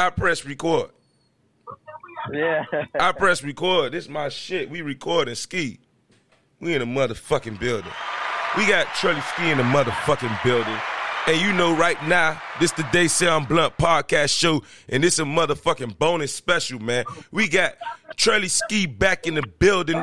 I 0.00 0.08
press 0.08 0.46
record. 0.46 0.90
Yeah. 2.32 2.64
I 2.98 3.12
press 3.12 3.42
record. 3.42 3.92
This 3.92 4.04
is 4.04 4.10
my 4.10 4.30
shit. 4.30 4.70
We 4.70 4.80
recording 4.80 5.34
ski. 5.34 5.78
We 6.58 6.74
in 6.74 6.80
a 6.80 6.86
motherfucking 6.86 7.60
building. 7.60 7.90
We 8.56 8.66
got 8.66 8.86
Trelly 8.88 9.22
Ski 9.34 9.50
in 9.50 9.58
the 9.58 9.64
motherfucking 9.64 10.42
building. 10.42 10.76
And 11.26 11.38
you 11.38 11.52
know 11.52 11.76
right 11.76 12.02
now, 12.08 12.40
this 12.60 12.72
the 12.72 12.86
They 12.92 13.08
Say 13.08 13.28
I'm 13.28 13.44
Blunt 13.44 13.76
podcast 13.76 14.36
show, 14.36 14.62
and 14.88 15.04
this 15.04 15.18
a 15.18 15.24
motherfucking 15.24 15.98
bonus 15.98 16.34
special, 16.34 16.80
man. 16.80 17.04
We 17.30 17.46
got 17.46 17.74
Trelly 18.16 18.48
Ski 18.48 18.86
back 18.86 19.26
in 19.26 19.34
the 19.34 19.42
building. 19.42 20.02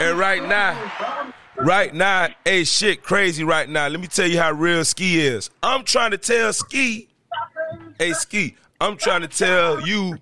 And 0.00 0.16
right 0.16 0.46
now, 0.48 1.32
right 1.56 1.92
now, 1.92 2.28
hey 2.44 2.62
shit 2.62 3.02
crazy 3.02 3.42
right 3.42 3.68
now. 3.68 3.88
Let 3.88 3.98
me 3.98 4.06
tell 4.06 4.28
you 4.28 4.38
how 4.38 4.52
real 4.52 4.84
Ski 4.84 5.18
is. 5.18 5.50
I'm 5.64 5.82
trying 5.84 6.12
to 6.12 6.18
tell 6.18 6.52
Ski, 6.52 7.08
hey 7.98 8.12
Ski, 8.12 8.56
I'm 8.80 8.96
trying 8.96 9.22
to 9.22 9.28
tell 9.28 9.86
you 9.86 10.18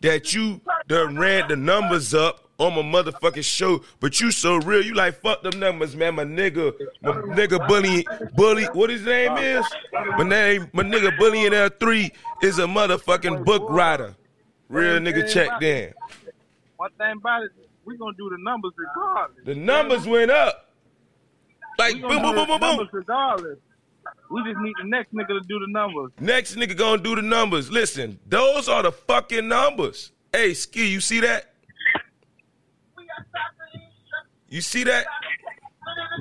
that 0.00 0.34
you 0.34 0.60
done 0.88 1.16
ran 1.16 1.48
the 1.48 1.56
numbers 1.56 2.14
up 2.14 2.40
on 2.58 2.74
my 2.74 2.82
motherfucking 2.82 3.44
show, 3.44 3.82
but 4.00 4.20
you 4.20 4.30
so 4.30 4.56
real, 4.58 4.84
you 4.84 4.94
like 4.94 5.20
fuck 5.20 5.42
them 5.42 5.58
numbers, 5.58 5.96
man. 5.96 6.14
My 6.14 6.24
nigga, 6.24 6.72
my 7.02 7.12
nigga 7.12 7.66
bully, 7.66 8.06
bully, 8.36 8.64
what 8.66 8.90
his 8.90 9.04
name 9.04 9.36
is? 9.36 9.64
My 9.92 10.24
name, 10.24 10.70
my 10.72 10.82
nigga 10.82 11.16
bully 11.18 11.46
in 11.46 11.54
L 11.54 11.68
three 11.80 12.12
is 12.42 12.58
a 12.58 12.62
motherfucking 12.62 13.44
book 13.44 13.68
writer. 13.70 14.14
Real 14.68 14.98
nigga 15.00 15.30
checked 15.30 15.62
in. 15.62 15.92
One 16.76 16.90
thing 16.98 17.12
about 17.16 17.44
it, 17.44 17.50
we 17.84 17.96
gonna 17.96 18.16
do 18.16 18.30
the 18.30 18.38
numbers 18.38 18.72
regardless. 18.76 19.44
The 19.44 19.54
numbers 19.54 20.06
went 20.06 20.30
up. 20.30 20.70
Like 21.78 22.00
boom, 22.00 22.22
boom, 22.22 22.34
boom, 22.34 22.46
boom, 22.46 22.60
boom. 22.60 22.88
regardless. 22.92 23.58
We 24.30 24.42
just 24.44 24.58
need 24.58 24.74
the 24.80 24.88
next 24.88 25.14
nigga 25.14 25.28
to 25.28 25.40
do 25.40 25.58
the 25.60 25.66
numbers. 25.68 26.10
Next 26.18 26.56
nigga 26.56 26.76
gonna 26.76 27.02
do 27.02 27.14
the 27.14 27.22
numbers. 27.22 27.70
Listen, 27.70 28.18
those 28.26 28.68
are 28.68 28.82
the 28.82 28.92
fucking 28.92 29.46
numbers. 29.46 30.12
Hey, 30.32 30.54
Ski, 30.54 30.86
you 30.86 31.00
see 31.00 31.20
that? 31.20 31.54
You 34.48 34.60
see 34.60 34.84
that? 34.84 35.06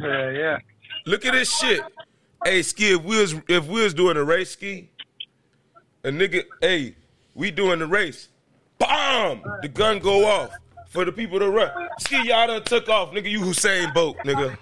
Yeah, 0.02 0.30
yeah. 0.32 0.58
Look 1.06 1.26
at 1.26 1.34
this 1.34 1.52
shit. 1.52 1.82
Hey, 2.44 2.62
Ski, 2.62 2.94
if 2.94 3.04
we 3.04 3.20
was 3.20 3.36
if 3.48 3.68
we 3.68 3.84
was 3.84 3.94
doing 3.94 4.18
a 4.18 4.24
race, 4.24 4.52
Ski, 4.52 4.90
a 6.04 6.10
nigga, 6.10 6.44
hey, 6.62 6.96
we 7.36 7.52
doing 7.52 7.80
the 7.80 7.88
race. 7.88 8.30
Bomb! 8.80 9.42
The 9.62 9.70
gun 9.70 10.00
go 10.00 10.26
off 10.26 10.52
for 10.90 11.06
the 11.06 11.12
people 11.12 11.40
to 11.40 11.50
run. 11.50 11.72
Ski, 12.00 12.28
y'all 12.28 12.48
done 12.48 12.64
took 12.64 12.90
off, 12.90 13.12
nigga. 13.12 13.30
You 13.30 13.40
Usain 13.40 13.94
Bolt, 13.94 14.18
nigga. 14.26 14.58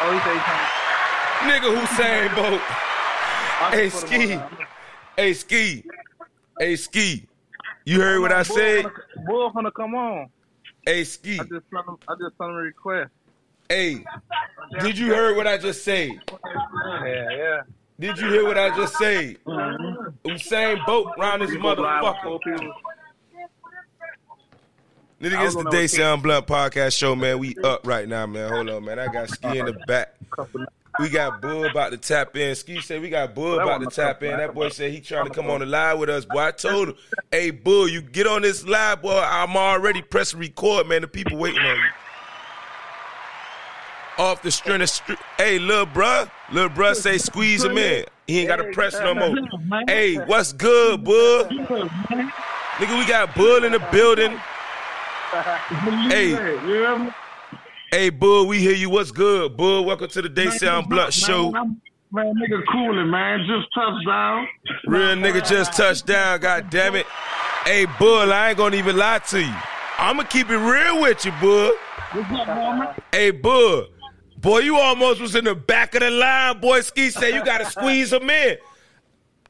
Oh, 0.00 0.12
he 0.12 0.18
say 0.20 0.32
he 0.32 0.40
trying 0.40 0.88
Nigga 1.40 1.74
Usain 1.74 2.34
Bolt. 2.34 2.60
I 3.60 3.70
Hey, 3.72 3.90
Ski. 3.90 4.38
Hey, 5.16 5.34
Ski. 5.34 5.84
Hey, 6.58 6.76
Ski. 6.76 7.26
You 7.84 8.00
heard 8.00 8.20
what 8.20 8.32
I 8.32 8.42
said? 8.42 8.86
Bull 9.26 9.50
finna 9.52 9.72
come 9.72 9.94
on. 9.94 10.28
Hey, 10.84 11.04
Ski. 11.04 11.38
I 11.40 11.44
just 11.44 11.50
sent 11.70 11.86
him, 11.86 11.96
I 12.08 12.14
just 12.20 12.36
sent 12.38 12.50
him 12.50 12.56
a 12.56 12.60
request. 12.60 13.10
Hey, 13.68 14.04
did 14.80 14.98
you 14.98 15.06
hear 15.06 15.36
what 15.36 15.46
I 15.46 15.58
just 15.58 15.84
said? 15.84 16.10
Yeah, 16.44 17.28
yeah. 17.30 17.60
Did 18.00 18.18
you 18.18 18.28
hear 18.28 18.44
what 18.44 18.58
I 18.58 18.74
just 18.76 18.96
said? 18.96 19.36
Mm-hmm. 19.44 20.28
Usain 20.28 20.86
Bolt 20.86 21.08
round 21.18 21.42
this 21.42 21.50
We 21.50 21.58
go 21.58 21.74
live 21.74 22.02
with 22.02 22.16
four 22.22 22.40
motherfucker. 22.40 22.72
Nigga, 25.20 25.46
it's 25.46 25.56
the 25.56 25.68
They 25.70 25.88
Say 25.88 26.04
I'm 26.04 26.20
Blunt 26.20 26.46
podcast 26.46 26.96
show, 26.96 27.16
man. 27.16 27.38
We 27.38 27.56
up 27.64 27.86
right 27.86 28.08
now, 28.08 28.26
man. 28.26 28.50
Hold 28.50 28.70
on, 28.70 28.84
man. 28.84 28.98
I 28.98 29.08
got 29.08 29.28
Ski 29.28 29.58
in 29.58 29.66
the 29.66 29.72
back. 29.86 30.14
We 30.98 31.08
got 31.08 31.40
Bull 31.40 31.64
about 31.64 31.92
to 31.92 31.96
tap 31.96 32.36
in. 32.36 32.54
Ski 32.56 32.80
said 32.80 33.00
we 33.00 33.08
got 33.08 33.34
Bull 33.34 33.60
about 33.60 33.80
to 33.80 33.86
tap 33.86 34.22
in. 34.22 34.36
That 34.36 34.54
boy 34.54 34.68
said 34.70 34.90
he 34.90 35.00
trying 35.00 35.26
to 35.26 35.30
come 35.30 35.48
on 35.48 35.60
the 35.60 35.66
live 35.66 35.98
with 35.98 36.10
us. 36.10 36.24
Boy, 36.24 36.40
I 36.40 36.50
told 36.50 36.88
him, 36.88 36.96
hey, 37.30 37.50
Bull, 37.50 37.88
you 37.88 38.00
get 38.02 38.26
on 38.26 38.42
this 38.42 38.66
live, 38.66 39.02
boy. 39.02 39.20
I'm 39.20 39.56
already 39.56 40.02
pressing 40.02 40.40
record, 40.40 40.88
man. 40.88 41.02
The 41.02 41.08
people 41.08 41.38
waiting 41.38 41.62
on 41.62 41.76
you. 41.76 41.82
Off 44.18 44.42
the 44.42 44.50
string 44.50 44.82
of 44.82 44.90
str- 44.90 45.12
Hey, 45.36 45.60
little 45.60 45.86
bruh. 45.86 46.28
Little 46.50 46.70
bruh 46.70 46.96
say 46.96 47.18
squeeze 47.18 47.62
him 47.62 47.78
in. 47.78 48.04
He 48.26 48.40
ain't 48.40 48.48
got 48.48 48.56
to 48.56 48.72
press 48.72 48.98
no 48.98 49.14
more. 49.14 49.36
Hey, 49.86 50.16
what's 50.16 50.52
good, 50.52 51.04
Bull? 51.04 51.44
Nigga, 51.44 52.98
we 52.98 53.06
got 53.06 53.34
Bull 53.36 53.62
in 53.64 53.72
the 53.72 53.86
building. 53.92 54.38
Hey, 56.08 56.32
hey, 57.90 58.10
Bull, 58.10 58.46
we 58.46 58.58
hear 58.60 58.74
you. 58.74 58.90
What's 58.90 59.10
good, 59.12 59.56
Bull? 59.56 59.84
Welcome 59.84 60.08
to 60.08 60.22
the 60.22 60.28
They 60.28 60.50
Say 60.50 60.68
I'm 60.68 60.84
Blunt 60.84 61.12
Show. 61.12 61.50
Man, 61.50 61.80
man, 62.12 62.34
nigga 62.36 62.60
cooling, 62.72 63.10
man. 63.10 63.40
Just 63.46 63.68
touchdown. 63.74 64.48
Real 64.86 65.16
nigga 65.16 65.46
just 65.46 65.72
touched 65.74 66.06
down, 66.06 66.40
god 66.40 66.70
damn 66.70 66.94
it. 66.96 67.06
Hey, 67.64 67.86
Bull, 67.98 68.32
I 68.32 68.50
ain't 68.50 68.58
gonna 68.58 68.76
even 68.76 68.96
lie 68.96 69.18
to 69.18 69.40
you. 69.42 69.54
I'ma 69.98 70.22
keep 70.24 70.48
it 70.50 70.56
real 70.56 71.00
with 71.02 71.24
you, 71.24 71.32
Bull. 71.40 71.72
What's 72.12 72.30
up, 72.30 72.46
homie? 72.48 72.94
Hey, 73.12 73.30
Bull. 73.30 73.86
Boy, 74.38 74.60
you 74.60 74.76
almost 74.78 75.20
was 75.20 75.34
in 75.34 75.44
the 75.44 75.54
back 75.56 75.94
of 75.96 76.00
the 76.00 76.10
line. 76.10 76.60
Boy, 76.60 76.80
Ski 76.82 77.10
said 77.10 77.34
you 77.34 77.44
gotta 77.44 77.66
squeeze 77.66 78.12
him 78.12 78.30
in. 78.30 78.56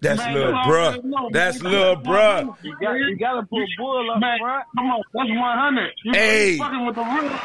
That's 0.01 0.19
Man, 0.21 0.35
little 0.35 0.53
bruh. 0.53 1.05
know, 1.05 1.29
That's 1.33 1.61
man. 1.61 1.73
little 1.73 1.97
bruh. 1.97 2.55
You 2.63 2.77
got, 2.81 2.93
you 2.95 3.17
gotta 3.19 3.43
put 3.43 3.65
Bull 3.77 4.11
up 4.13 4.21
Man, 4.21 4.39
front. 4.39 4.65
come 4.77 4.87
on, 4.87 5.03
that's 5.13 5.29
100. 5.29 5.91
You 6.05 6.13
Hey. 6.15 6.57
fucking 6.57 6.87
with 6.87 6.95
the 6.95 7.03
real. 7.03 7.41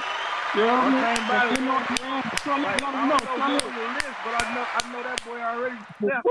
You 0.56 0.62
know 0.62 0.68
what 0.68 0.74
I 0.74 0.84
One 0.84 0.94
mean? 0.94 1.04
thing 1.04 1.26
about 1.26 1.52
it, 1.52 1.60
You 1.60 1.66
know 1.66 1.74
what 1.74 1.90
I'm 1.90 1.98
saying? 1.98 2.24
So 2.44 2.52
let 2.52 2.62
Like, 2.64 2.78
them 2.78 2.86
I 2.86 2.92
don't 2.94 3.10
know 3.10 3.18
son. 3.24 3.40
who 3.40 3.44
on 3.44 3.74
the 3.74 3.88
list, 3.94 4.18
but 4.24 4.34
I 4.34 4.54
know 4.54 4.66
I 4.74 4.92
know 4.92 5.02
that 5.04 5.20
boy 5.26 5.40
already 5.42 5.76
stepped 5.98 6.28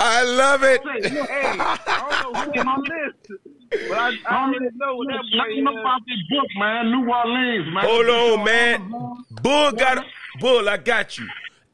I 0.00 0.22
love 0.24 0.62
it. 0.62 0.80
Hey, 0.82 1.58
I 1.60 1.98
don't 2.10 2.34
know 2.34 2.40
who 2.40 2.60
on 2.70 2.82
the 2.82 3.38
but 3.88 3.98
I, 3.98 4.12
I 4.28 4.44
already 4.44 4.66
know 4.76 4.94
what 4.96 5.06
that 5.08 5.24
boy 5.32 5.50
is. 5.52 5.80
about 5.80 6.00
this 6.06 6.22
book, 6.30 6.48
man. 6.58 6.90
New 6.92 7.10
Orleans, 7.12 7.74
man. 7.74 7.84
Hold 7.84 8.08
on, 8.08 8.44
man. 8.44 9.24
Bull 9.42 9.72
got 9.72 10.04
Bull, 10.40 10.68
I 10.68 10.76
got 10.78 11.18
you. 11.18 11.26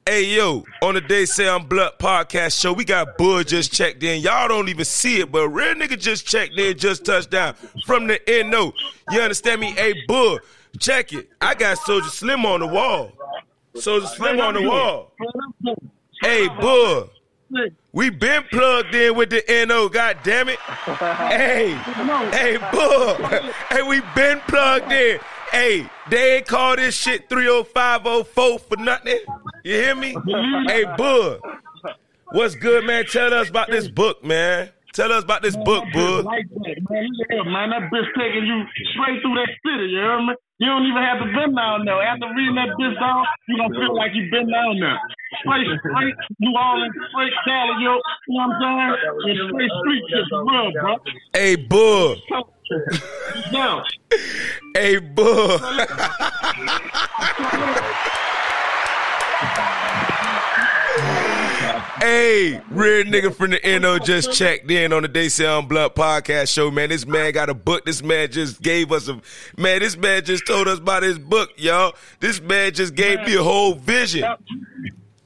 Hey 0.04 0.24
yo, 0.24 0.64
on 0.82 0.94
the 0.94 1.00
They 1.02 1.26
Say 1.26 1.48
I'm 1.48 1.66
Blunt 1.66 1.98
podcast 1.98 2.58
show, 2.60 2.72
we 2.72 2.84
got 2.84 3.18
Bull 3.18 3.44
just 3.44 3.72
checked 3.72 4.02
in. 4.02 4.22
Y'all 4.22 4.48
don't 4.48 4.68
even 4.68 4.84
see 4.86 5.20
it, 5.20 5.30
but 5.30 5.48
real 5.50 5.74
nigga 5.74 5.98
just 5.98 6.26
checked 6.26 6.58
in, 6.58 6.76
just 6.78 7.04
touched 7.04 7.30
down 7.30 7.54
from 7.86 8.06
the 8.06 8.18
NO. 8.48 8.72
You 9.10 9.20
understand 9.20 9.60
me? 9.60 9.72
Hey 9.72 9.94
Bull, 10.08 10.38
check 10.78 11.12
it. 11.12 11.28
I 11.40 11.54
got 11.54 11.78
Soldier 11.78 12.08
Slim 12.08 12.44
on 12.46 12.60
the 12.60 12.66
wall. 12.66 13.12
Soldier 13.74 14.06
Slim 14.06 14.40
on 14.40 14.54
the 14.54 14.62
wall. 14.62 15.12
Hey 16.22 16.48
Bull, 16.60 17.10
we 17.92 18.10
been 18.10 18.42
plugged 18.50 18.94
in 18.94 19.16
with 19.16 19.30
the 19.30 19.42
NO. 19.68 19.88
God 19.88 20.18
damn 20.24 20.48
it. 20.48 20.58
Hey, 20.58 21.74
hey 22.32 22.58
Bull. 22.72 23.14
Hey, 23.70 23.82
we 23.82 24.00
been 24.14 24.40
plugged 24.48 24.90
in. 24.92 25.18
Hey, 25.52 25.88
they 26.10 26.36
ain't 26.36 26.46
call 26.46 26.76
this 26.76 26.94
shit 26.94 27.28
30504 27.28 28.58
for 28.58 28.76
nothing. 28.76 29.18
You 29.64 29.74
hear 29.74 29.94
me? 29.94 30.16
Hey, 30.66 30.84
Bull. 30.96 31.38
What's 32.32 32.54
good, 32.54 32.84
man? 32.84 33.06
Tell 33.06 33.32
us 33.32 33.48
about 33.48 33.70
this 33.70 33.88
book, 33.88 34.22
man. 34.22 34.68
Tell 34.92 35.12
us 35.12 35.24
about 35.24 35.42
this 35.42 35.56
book, 35.56 35.84
Bull. 35.92 36.22
Like 36.24 36.44
man. 36.50 36.74
Look 36.90 37.30
at 37.30 37.38
him, 37.38 37.52
man. 37.52 37.70
That 37.70 37.90
bitch 37.90 38.08
taking 38.18 38.44
you 38.46 38.64
straight 38.92 39.22
through 39.22 39.34
that 39.36 39.48
city, 39.64 39.86
you 39.90 39.96
hear 39.98 40.20
me? 40.26 40.34
You 40.58 40.66
don't 40.66 40.82
even 40.86 41.02
have 41.02 41.20
to 41.20 41.26
been 41.26 41.54
down 41.54 41.84
there. 41.84 42.02
After 42.02 42.26
reading 42.34 42.56
that 42.56 42.74
bitch 42.74 42.98
down, 42.98 43.24
you 43.46 43.56
gonna 43.58 43.78
feel 43.78 43.94
like 43.94 44.10
you 44.12 44.28
been 44.28 44.50
down 44.50 44.80
there. 44.80 44.98
Straight, 45.40 45.68
straight 45.86 46.14
New 46.40 46.52
Orleans, 46.58 46.94
straight 47.10 47.32
Cali, 47.46 47.84
yo. 47.84 47.94
You 48.26 48.38
know 48.38 48.48
what 48.48 48.56
I'm 48.58 48.96
saying? 49.22 49.38
And 49.38 49.38
straight 49.54 49.70
street 49.78 50.02
for 50.30 50.42
real, 50.44 50.72
bro. 50.72 50.98
Hey, 51.32 51.54
Bull. 51.54 52.16
Now, 53.52 53.84
Hey, 54.74 54.98
Bull. 54.98 55.60
Hey, 62.00 62.60
real 62.70 63.04
nigga 63.06 63.34
from 63.34 63.50
the 63.50 63.78
NO 63.80 63.98
just 63.98 64.32
checked 64.32 64.70
in 64.70 64.92
on 64.92 65.02
the 65.02 65.08
They 65.08 65.28
Say 65.28 65.46
I'm 65.46 65.66
Blunt 65.66 65.96
podcast 65.96 66.52
show, 66.52 66.70
man. 66.70 66.90
This 66.90 67.06
man 67.06 67.32
got 67.32 67.50
a 67.50 67.54
book. 67.54 67.84
This 67.84 68.02
man 68.02 68.30
just 68.30 68.62
gave 68.62 68.92
us 68.92 69.08
a 69.08 69.20
man. 69.56 69.80
This 69.80 69.96
man 69.96 70.24
just 70.24 70.46
told 70.46 70.68
us 70.68 70.78
about 70.78 71.02
his 71.02 71.18
book, 71.18 71.50
y'all. 71.56 71.94
This 72.20 72.40
man 72.40 72.72
just 72.72 72.94
gave 72.94 73.20
me 73.22 73.34
a 73.34 73.42
whole 73.42 73.74
vision. 73.74 74.24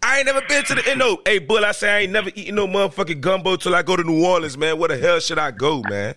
I 0.03 0.19
ain't 0.19 0.27
never 0.27 0.41
been 0.49 0.65
to 0.65 0.75
the 0.75 0.95
NO. 0.97 1.19
Hey, 1.27 1.39
Bull, 1.39 1.65
I 1.65 1.73
say 1.73 1.91
I 1.91 1.99
ain't 2.01 2.13
never 2.13 2.31
eaten 2.35 2.55
no 2.55 2.67
motherfucking 2.67 3.21
gumbo 3.21 3.57
till 3.57 3.75
I 3.75 3.83
go 3.83 3.97
to 3.97 4.03
New 4.03 4.25
Orleans, 4.25 4.57
man. 4.57 4.79
Where 4.79 4.89
the 4.89 4.97
hell 4.97 5.21
should 5.21 5.39
I 5.39 5.51
go, 5.51 5.83
man? 5.83 6.15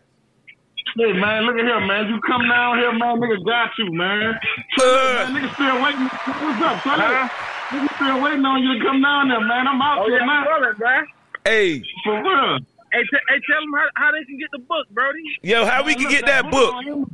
hey, 0.96 1.12
man, 1.12 1.44
look 1.44 1.58
at 1.58 1.66
here, 1.66 1.80
man. 1.82 2.08
You 2.08 2.20
come 2.22 2.48
down 2.48 2.78
here, 2.78 2.94
man. 2.94 3.18
Nigga 3.20 3.46
got 3.46 3.72
you, 3.78 3.92
man. 3.92 4.40
Uh, 4.80 5.30
Man, 5.30 5.36
nigga 5.36 5.54
still 5.54 5.84
waiting. 5.84 6.08
What's 6.08 6.62
up, 6.62 6.84
son? 6.84 7.30
Nigga 7.76 7.96
still 7.96 8.22
waiting 8.22 8.46
on 8.46 8.64
you 8.64 8.80
to 8.80 8.86
come 8.86 9.02
down 9.02 9.28
there, 9.30 9.42
man. 9.42 9.68
I'm 9.68 9.82
out 9.82 10.00
Oh 10.00 10.08
here, 10.08 10.20
yeah, 10.20 10.26
man. 10.26 10.44
brother, 10.46 10.74
bro. 10.78 10.96
hey, 11.44 11.84
For 12.04 12.24
real. 12.24 12.60
Hey, 12.94 13.02
t- 13.04 13.26
hey, 13.28 13.40
tell 13.52 13.60
them 13.60 13.74
how, 13.76 13.88
how 13.96 14.12
they 14.12 14.24
can 14.24 14.38
get 14.40 14.48
the 14.54 14.60
book, 14.60 14.88
Brody. 14.92 15.20
yo, 15.44 15.66
how 15.66 15.84
we 15.84 15.94
can 15.96 16.04
Look, 16.04 16.12
get 16.12 16.26
that 16.26 16.50
book? 16.50 16.74
on 16.74 17.06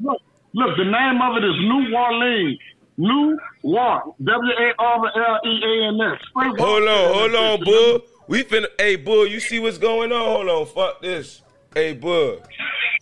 Look, 0.00 0.20
look, 0.54 0.76
the 0.78 0.84
name 0.84 1.20
of 1.20 1.36
it 1.36 1.44
is 1.44 1.54
New 1.60 1.92
Warleans. 1.94 2.56
New 2.98 3.38
War. 3.62 4.14
W 4.24 4.52
A 4.58 4.72
R 4.78 5.04
L 5.04 5.40
E 5.44 5.60
A 5.62 5.88
N 5.88 6.00
S. 6.00 6.20
Hold 6.34 6.88
on, 6.88 7.14
hold 7.14 7.34
on, 7.34 7.64
Bull. 7.64 8.00
We 8.28 8.42
finna, 8.42 8.68
hey, 8.78 8.96
Bull, 8.96 9.26
you 9.26 9.38
see 9.38 9.58
what's 9.58 9.76
going 9.78 10.12
on? 10.12 10.24
Hold 10.24 10.48
on, 10.48 10.66
fuck 10.66 11.02
this. 11.02 11.42
Hey, 11.74 11.92
Bull, 11.92 12.40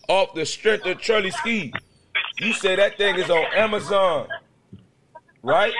off 0.08 0.34
the 0.34 0.44
strength 0.44 0.84
of 0.86 0.98
Trelly 0.98 1.32
Ski, 1.32 1.72
you 2.40 2.52
say 2.52 2.74
that 2.74 2.98
thing 2.98 3.14
is 3.14 3.30
on 3.30 3.46
Amazon, 3.54 4.26
right? 5.44 5.72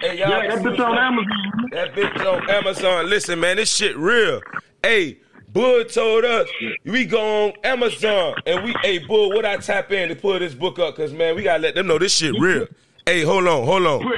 Hey, 0.00 0.18
y'all 0.18 0.30
Yeah, 0.30 0.56
that 0.56 0.64
bitch 0.64 0.78
on 0.78 0.96
Amazon. 0.96 1.68
That 1.72 1.92
bitch 1.94 2.26
on 2.26 2.48
Amazon. 2.48 3.10
Listen, 3.10 3.38
man, 3.38 3.56
this 3.56 3.74
shit 3.74 3.94
real. 3.98 4.40
Hey, 4.82 5.18
Bull 5.52 5.84
told 5.84 6.24
us 6.24 6.48
we 6.86 7.04
go 7.04 7.48
on 7.48 7.52
Amazon 7.64 8.34
and 8.46 8.64
we, 8.64 8.74
hey, 8.82 8.96
Bull, 8.98 9.28
what 9.28 9.44
I 9.44 9.58
tap 9.58 9.92
in 9.92 10.08
to 10.08 10.16
pull 10.16 10.38
this 10.38 10.54
book 10.54 10.78
up? 10.78 10.96
Cause 10.96 11.12
man, 11.12 11.36
we 11.36 11.42
gotta 11.42 11.62
let 11.62 11.74
them 11.74 11.86
know 11.86 11.98
this 11.98 12.14
shit 12.14 12.34
real. 12.40 12.66
Hey, 13.04 13.22
hold 13.22 13.46
on, 13.46 13.66
hold 13.66 13.86
on. 13.86 14.14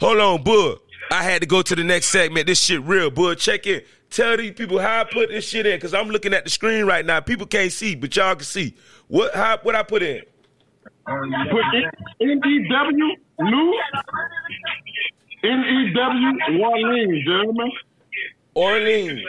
Hold 0.00 0.18
on, 0.18 0.42
Bull. 0.42 0.78
I 1.10 1.22
had 1.22 1.40
to 1.42 1.46
go 1.46 1.62
to 1.62 1.76
the 1.76 1.84
next 1.84 2.08
segment. 2.08 2.46
This 2.48 2.60
shit 2.60 2.82
real, 2.82 3.10
Bull. 3.10 3.34
Check 3.36 3.66
in. 3.68 3.82
Tell 4.10 4.36
these 4.36 4.52
people 4.52 4.78
how 4.78 5.00
I 5.02 5.04
put 5.04 5.28
this 5.28 5.46
shit 5.46 5.66
in, 5.66 5.76
because 5.76 5.92
I'm 5.92 6.08
looking 6.08 6.32
at 6.32 6.44
the 6.44 6.50
screen 6.50 6.86
right 6.86 7.04
now. 7.04 7.20
People 7.20 7.46
can't 7.46 7.70
see, 7.70 7.94
but 7.94 8.14
y'all 8.16 8.34
can 8.34 8.44
see. 8.44 8.74
What 9.08 9.34
how 9.34 9.58
what 9.62 9.74
I 9.74 9.82
put 9.82 10.02
in? 10.02 10.22
Put 11.06 11.64
N-E-W, 12.20 13.16
new, 13.40 13.80
N-E-W, 15.44 16.62
Orleans, 16.62 17.24
Jeremy. 17.24 17.78
Orleans. 18.54 19.22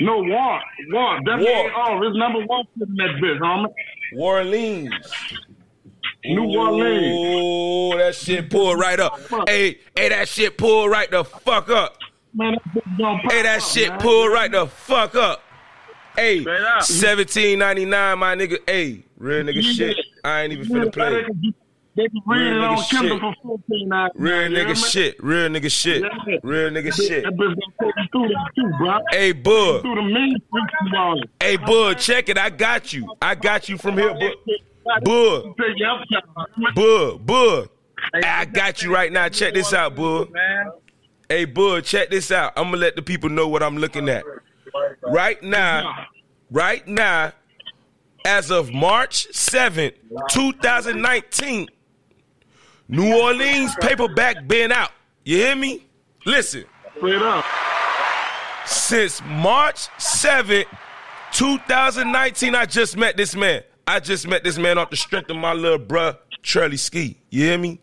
No, 0.00 0.18
War, 0.18 0.60
War, 0.90 1.20
W-A-R, 1.24 1.96
War. 1.96 2.04
it's 2.04 2.16
number 2.16 2.44
one 2.46 2.64
in 2.80 2.94
that 2.96 3.20
bitch, 3.22 3.40
homie. 3.40 3.72
Orleans. 4.16 4.92
New 6.24 6.58
Orleans. 6.58 7.12
Oh, 7.16 7.98
that 7.98 8.14
shit 8.14 8.48
pulled 8.50 8.78
right 8.78 9.00
up. 9.00 9.18
Hey, 9.48 9.78
hey, 9.96 10.08
that 10.10 10.28
shit 10.28 10.56
pulled 10.56 10.90
right 10.90 11.10
the 11.10 11.24
fuck 11.24 11.68
up. 11.70 11.98
Man, 12.34 12.52
that 12.54 12.62
bitch 12.74 12.98
gonna 12.98 13.20
pop 13.22 13.32
Hey, 13.32 13.42
that 13.42 13.58
up, 13.58 13.62
shit 13.68 13.88
man. 13.90 13.98
pulled 14.00 14.32
right 14.32 14.50
the 14.50 14.66
fuck 14.66 15.14
up. 15.14 15.42
Hey, 16.16 16.44
seventeen 16.80 17.58
ninety 17.58 17.84
nine, 17.84 18.18
my 18.18 18.34
nigga. 18.34 18.58
Hey, 18.66 19.04
real 19.18 19.44
nigga 19.44 19.62
shit. 19.62 19.96
I 20.24 20.42
ain't 20.42 20.52
even 20.52 20.66
Yeah, 20.68 20.84
finna 20.84 20.92
play. 20.92 21.10
They 21.10 21.22
can, 21.24 21.54
they 21.96 22.08
can 22.08 22.20
read 22.26 22.38
Real 22.38 22.62
nigga 22.62 22.84
shit. 22.84 23.20
for 23.20 23.34
fourteen 23.42 23.88
dollars. 23.88 24.12
Real 24.14 24.50
nigga 24.50 24.90
shit. 24.92 25.22
Real 25.22 25.48
nigga 25.48 25.70
shit. 25.70 26.02
Yeah. 26.02 26.36
Real 26.42 26.70
nigga 26.70 26.92
shit. 26.94 27.24
That 27.24 27.32
bitch 27.32 27.38
gonna 27.38 27.92
take 27.94 28.10
through 28.12 28.28
that 28.28 28.50
too, 28.56 28.70
bro. 28.78 28.98
Hey, 29.10 29.32
Bud. 29.32 29.82
Through 29.82 29.94
the 29.94 30.02
mean 30.02 30.36
streets 30.48 30.74
of 30.94 31.00
Orleans. 31.00 31.30
Hey, 31.40 31.56
Bud, 31.56 31.98
check 31.98 32.28
it. 32.28 32.38
I 32.38 32.50
got 32.50 32.92
you. 32.92 33.14
I 33.20 33.34
got 33.34 33.68
you 33.68 33.76
from 33.78 33.98
here, 33.98 34.12
Bud. 34.14 34.32
Bud. 35.04 35.44
Take 35.58 35.76
you 35.76 35.86
uptown. 35.86 36.74
Bud. 36.74 37.26
Bud. 37.26 37.68
I 38.24 38.44
got 38.44 38.82
you 38.82 38.92
right 38.92 39.10
now. 39.12 39.28
Check 39.28 39.54
this 39.54 39.72
out, 39.72 39.94
Bud. 39.96 40.28
Hey, 41.28 41.44
Bud, 41.44 41.84
check 41.84 42.10
this 42.10 42.30
out. 42.30 42.52
I'm 42.56 42.64
gonna 42.64 42.76
let 42.78 42.96
the 42.96 43.02
people 43.02 43.30
know 43.30 43.48
what 43.48 43.62
I'm 43.62 43.76
looking 43.76 44.08
at. 44.08 44.24
Right 45.02 45.42
now, 45.42 46.06
right 46.50 46.86
now, 46.86 47.32
as 48.24 48.50
of 48.50 48.72
March 48.72 49.28
7th, 49.32 49.94
2019, 50.30 51.68
New 52.88 53.04
Warleans 53.04 53.72
paperback 53.80 54.46
been 54.46 54.72
out. 54.72 54.90
You 55.24 55.38
hear 55.38 55.56
me? 55.56 55.86
Listen. 56.26 56.64
Up. 57.02 57.44
Since 58.66 59.22
March 59.24 59.88
7th, 59.98 60.66
2019, 61.32 62.54
I 62.54 62.66
just 62.66 62.96
met 62.96 63.16
this 63.16 63.34
man. 63.34 63.62
I 63.86 63.98
just 63.98 64.28
met 64.28 64.44
this 64.44 64.58
man 64.58 64.78
off 64.78 64.90
the 64.90 64.96
strength 64.96 65.30
of 65.30 65.36
my 65.36 65.52
little 65.52 65.78
bruh, 65.78 66.16
Trelly 66.42 66.78
Ski. 66.78 67.18
You 67.30 67.44
hear 67.46 67.58
me? 67.58 67.80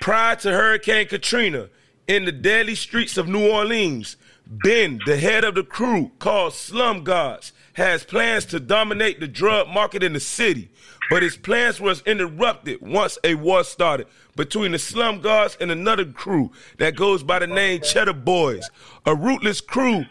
Prior 0.00 0.36
to 0.36 0.50
Hurricane 0.50 1.06
Katrina, 1.08 1.68
in 2.08 2.24
the 2.24 2.32
deadly 2.32 2.74
streets 2.74 3.18
of 3.18 3.28
New 3.28 3.48
Orleans, 3.48 4.16
Ben, 4.46 4.98
the 5.04 5.18
head 5.18 5.44
of 5.44 5.54
the 5.54 5.62
crew 5.62 6.10
called 6.18 6.54
Slum 6.54 7.04
Gods, 7.04 7.52
has 7.74 8.02
plans 8.02 8.46
to 8.46 8.58
dominate 8.58 9.20
the 9.20 9.28
drug 9.28 9.68
market 9.68 10.02
in 10.02 10.14
the 10.14 10.20
city. 10.20 10.70
But 11.10 11.22
his 11.22 11.36
plans 11.36 11.80
was 11.80 12.02
interrupted 12.02 12.80
once 12.80 13.18
a 13.22 13.34
war 13.34 13.62
started 13.62 14.08
between 14.36 14.72
the 14.72 14.78
Slum 14.78 15.20
Gods 15.20 15.56
and 15.60 15.70
another 15.70 16.06
crew 16.06 16.50
that 16.78 16.96
goes 16.96 17.22
by 17.22 17.38
the 17.38 17.46
name 17.46 17.82
Cheddar 17.82 18.14
Boyz, 18.14 18.64
a 19.06 19.14
rootless 19.14 19.60
crew 19.60 20.04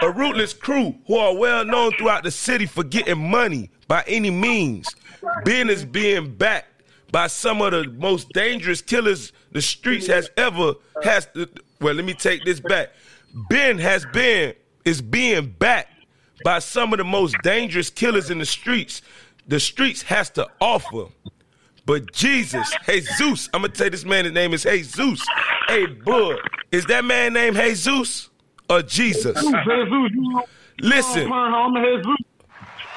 a 0.00 0.10
rootless 0.10 0.52
crew 0.52 0.94
who 1.06 1.16
are 1.16 1.36
well 1.36 1.64
known 1.64 1.92
throughout 1.92 2.22
the 2.22 2.30
city 2.30 2.66
for 2.66 2.84
getting 2.84 3.30
money 3.30 3.70
by 3.88 4.04
any 4.06 4.30
means. 4.30 4.94
Ben 5.44 5.70
is 5.70 5.84
being 5.84 6.34
backed 6.34 6.71
by 7.12 7.26
some 7.28 7.60
of 7.60 7.70
the 7.72 7.84
most 7.98 8.30
dangerous 8.30 8.80
killers 8.82 9.32
the 9.52 9.62
streets 9.62 10.06
has 10.06 10.30
ever 10.36 10.74
has. 11.04 11.28
Well, 11.80 11.94
let 11.94 12.04
me 12.04 12.14
take 12.14 12.44
this 12.44 12.58
back. 12.58 12.88
Ben 13.48 13.78
has 13.78 14.04
been 14.06 14.54
is 14.84 15.00
being 15.00 15.54
backed 15.58 15.92
by 16.44 16.58
some 16.58 16.92
of 16.92 16.98
the 16.98 17.04
most 17.04 17.36
dangerous 17.42 17.90
killers 17.90 18.30
in 18.30 18.38
the 18.38 18.46
streets. 18.46 19.02
The 19.46 19.60
streets 19.60 20.02
has 20.02 20.30
to 20.30 20.48
offer. 20.60 21.06
But 21.84 22.12
Jesus, 22.12 22.72
Jesus, 22.86 23.48
I'm 23.52 23.62
gonna 23.62 23.72
tell 23.72 23.90
this 23.90 24.04
man, 24.04 24.24
his 24.24 24.34
name 24.34 24.54
is 24.54 24.62
Jesus. 24.62 25.24
Hey, 25.68 25.86
bud, 25.86 26.38
is 26.70 26.86
that 26.86 27.04
man 27.04 27.34
named 27.34 27.56
Jesus 27.56 28.30
or 28.70 28.82
Jesus? 28.82 29.36
Jesus, 29.36 29.54
Listen, 30.80 31.30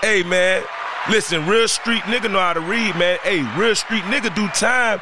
hey 0.01 0.23
man, 0.23 0.63
listen, 1.09 1.45
real 1.47 1.67
street 1.67 2.01
nigga 2.03 2.31
know 2.31 2.39
how 2.39 2.53
to 2.53 2.59
read, 2.61 2.95
man. 2.95 3.19
Hey, 3.23 3.41
real 3.57 3.75
street 3.75 4.03
nigga 4.03 4.33
do 4.35 4.47
time 4.49 4.99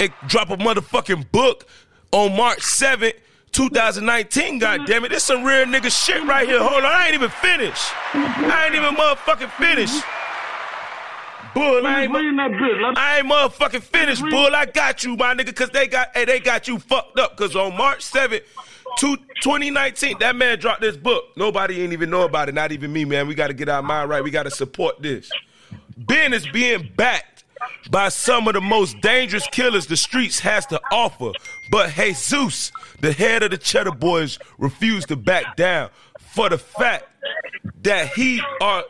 and 0.00 0.12
drop 0.26 0.50
a 0.50 0.56
motherfucking 0.56 1.30
book 1.30 1.66
on 2.12 2.36
March 2.36 2.60
7th, 2.60 3.14
2019, 3.52 4.58
God 4.58 4.86
damn 4.86 5.04
it. 5.04 5.10
This 5.10 5.24
some 5.24 5.44
real 5.44 5.64
nigga 5.66 5.90
shit 5.90 6.22
right 6.24 6.48
here. 6.48 6.58
Hold 6.58 6.84
on, 6.84 6.92
I 6.92 7.06
ain't 7.06 7.14
even 7.14 7.30
finished. 7.30 7.86
I 8.14 8.64
ain't 8.66 8.74
even 8.74 8.94
motherfucking 8.94 9.50
finished. 9.52 10.04
Bull, 11.54 11.86
I 11.86 12.02
ain't, 12.02 12.12
mu- 12.12 12.18
that 12.18 12.50
bitch. 12.50 12.96
I 12.96 13.18
ain't 13.18 13.26
motherfucking 13.28 13.82
finished, 13.82 14.22
bull. 14.22 14.54
I 14.54 14.66
got 14.66 15.04
you, 15.04 15.16
my 15.16 15.34
nigga, 15.34 15.54
cause 15.54 15.70
they 15.70 15.86
got 15.86 16.08
hey, 16.12 16.24
they 16.24 16.40
got 16.40 16.66
you 16.66 16.80
fucked 16.80 17.16
up. 17.20 17.36
Cause 17.36 17.54
on 17.54 17.76
March 17.76 18.00
7th, 18.00 18.42
two- 18.98 19.16
2019, 19.42 20.18
that 20.20 20.36
man 20.36 20.58
dropped 20.58 20.80
this 20.80 20.96
book. 20.96 21.24
Nobody 21.36 21.82
ain't 21.82 21.92
even 21.92 22.10
know 22.10 22.22
about 22.22 22.48
it, 22.48 22.54
not 22.54 22.72
even 22.72 22.92
me, 22.92 23.04
man. 23.04 23.26
We 23.26 23.34
gotta 23.34 23.54
get 23.54 23.68
our 23.68 23.82
mind 23.82 24.10
right. 24.10 24.22
We 24.22 24.30
gotta 24.30 24.50
support 24.50 25.02
this. 25.02 25.30
Ben 25.96 26.32
is 26.32 26.46
being 26.48 26.90
backed 26.96 27.44
by 27.90 28.08
some 28.08 28.48
of 28.48 28.54
the 28.54 28.60
most 28.60 29.00
dangerous 29.00 29.46
killers 29.48 29.86
the 29.86 29.96
streets 29.96 30.40
has 30.40 30.66
to 30.66 30.80
offer. 30.90 31.32
But 31.70 31.90
Jesus, 31.90 32.72
the 33.00 33.12
head 33.12 33.42
of 33.42 33.50
the 33.50 33.58
Cheddar 33.58 33.92
Boyz, 33.92 34.38
refused 34.58 35.08
to 35.08 35.16
back 35.16 35.56
down 35.56 35.90
for 36.18 36.48
the 36.48 36.58
fact 36.58 37.04
that 37.82 38.08
he 38.08 38.40
are 38.60 38.84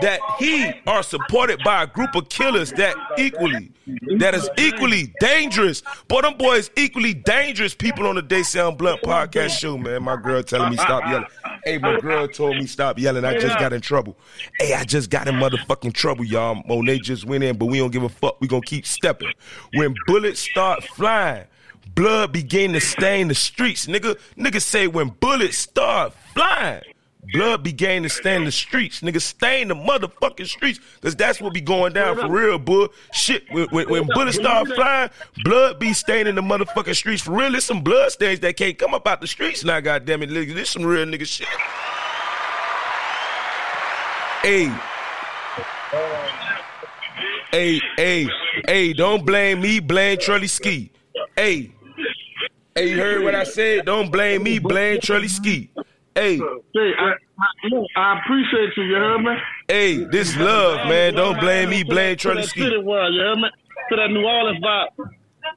that 0.00 0.20
he 0.38 0.72
are 0.86 1.02
supported 1.02 1.60
by 1.64 1.82
a 1.82 1.86
group 1.86 2.14
of 2.14 2.28
killers 2.28 2.72
that 2.72 2.94
equally 3.18 3.72
that 4.18 4.34
is 4.34 4.48
equally 4.58 5.14
dangerous. 5.18 5.82
Boy, 6.08 6.22
them 6.22 6.36
boys 6.36 6.70
equally 6.76 7.14
dangerous 7.14 7.74
people 7.74 8.06
on 8.06 8.16
the 8.16 8.22
They 8.22 8.42
Say 8.42 8.60
I'm 8.60 8.76
Blunt 8.76 9.02
podcast 9.02 9.58
show, 9.58 9.78
man. 9.78 10.02
My 10.02 10.16
girl 10.16 10.42
telling 10.42 10.70
me 10.70 10.76
stop 10.76 11.04
yelling. 11.08 11.26
Hey, 11.64 11.78
my 11.78 11.98
girl 11.98 12.28
told 12.28 12.56
me 12.56 12.66
stop 12.66 12.98
yelling. 12.98 13.24
I 13.24 13.38
just 13.38 13.58
got 13.58 13.72
in 13.72 13.80
trouble. 13.80 14.16
Hey, 14.58 14.74
I 14.74 14.84
just 14.84 15.10
got 15.10 15.26
in 15.26 15.36
motherfucking 15.36 15.94
trouble, 15.94 16.24
y'all. 16.24 16.62
Monet 16.66 16.98
just 16.98 17.24
went 17.24 17.44
in, 17.44 17.56
but 17.56 17.66
we 17.66 17.78
don't 17.78 17.90
give 17.90 18.02
a 18.02 18.08
fuck. 18.08 18.40
We 18.40 18.48
gonna 18.48 18.62
keep 18.62 18.86
stepping. 18.86 19.32
When 19.74 19.94
bullets 20.06 20.40
start 20.40 20.84
flying, 20.84 21.46
blood 21.94 22.32
begin 22.32 22.72
to 22.74 22.80
stain 22.80 23.28
the 23.28 23.34
streets. 23.34 23.86
Nigga, 23.86 24.18
nigga 24.36 24.60
say 24.60 24.86
when 24.86 25.08
bullets 25.08 25.58
start 25.58 26.12
flying. 26.34 26.82
Blood 27.32 27.62
began 27.62 28.02
to 28.04 28.08
stain 28.08 28.44
the 28.44 28.52
streets. 28.52 29.00
Nigga, 29.00 29.20
stain 29.20 29.68
the 29.68 29.74
motherfucking 29.74 30.46
streets. 30.46 30.80
Cause 31.02 31.14
that's 31.14 31.40
what 31.40 31.52
be 31.52 31.60
going 31.60 31.92
down 31.92 32.16
for 32.16 32.28
real, 32.28 32.58
bull. 32.58 32.88
Shit, 33.12 33.44
when, 33.50 33.68
when, 33.68 33.88
when 33.88 34.06
bullets 34.06 34.38
start 34.38 34.68
flying, 34.68 35.10
blood 35.44 35.78
be 35.78 35.92
staining 35.92 36.36
the 36.36 36.42
motherfucking 36.42 36.94
streets. 36.94 37.22
For 37.22 37.32
real, 37.32 37.52
there's 37.52 37.64
some 37.64 37.82
blood 37.82 38.12
stains 38.12 38.40
that 38.40 38.56
can't 38.56 38.78
come 38.78 38.94
up 38.94 39.06
out 39.06 39.20
the 39.20 39.26
streets 39.26 39.62
now, 39.64 39.80
goddamn 39.80 40.22
it. 40.22 40.30
Nigga, 40.30 40.54
This 40.54 40.70
some 40.70 40.84
real 40.84 41.04
nigga 41.04 41.26
shit. 41.26 41.48
Hey. 44.42 44.72
Hey, 47.50 47.80
hey, 47.96 48.28
hey, 48.66 48.92
don't 48.92 49.24
blame 49.24 49.60
me, 49.60 49.80
blame 49.80 50.18
Trelly 50.18 50.48
Ski. 50.48 50.90
Hey. 51.34 51.72
Hey, 52.74 52.90
you 52.90 52.98
heard 52.98 53.24
what 53.24 53.34
I 53.34 53.44
said? 53.44 53.86
Don't 53.86 54.12
blame 54.12 54.42
me, 54.42 54.58
blame 54.58 55.00
Trelly 55.00 55.28
Ski. 55.28 55.70
Hey, 56.18 56.38
Hey, 56.38 56.90
I, 56.98 57.12
I, 57.38 58.00
I 58.00 58.18
appreciate 58.18 58.76
you, 58.76 58.82
you 58.82 58.94
heard 58.96 59.18
me? 59.20 59.30
hey, 59.68 60.04
this 60.06 60.36
love, 60.36 60.88
man. 60.88 61.14
Don't 61.14 61.38
blame 61.38 61.70
me, 61.70 61.84
blame 61.84 62.16
To 62.16 62.34
that 62.34 62.44
Ski. 62.48 62.60
city 62.64 62.78
world, 62.78 63.14
you 63.14 63.20
heard 63.20 63.36
me? 63.36 63.48
To 63.90 63.96
that 63.96 64.08
New 64.10 64.24
Orleans 64.26 64.58
vibe. 64.64 64.86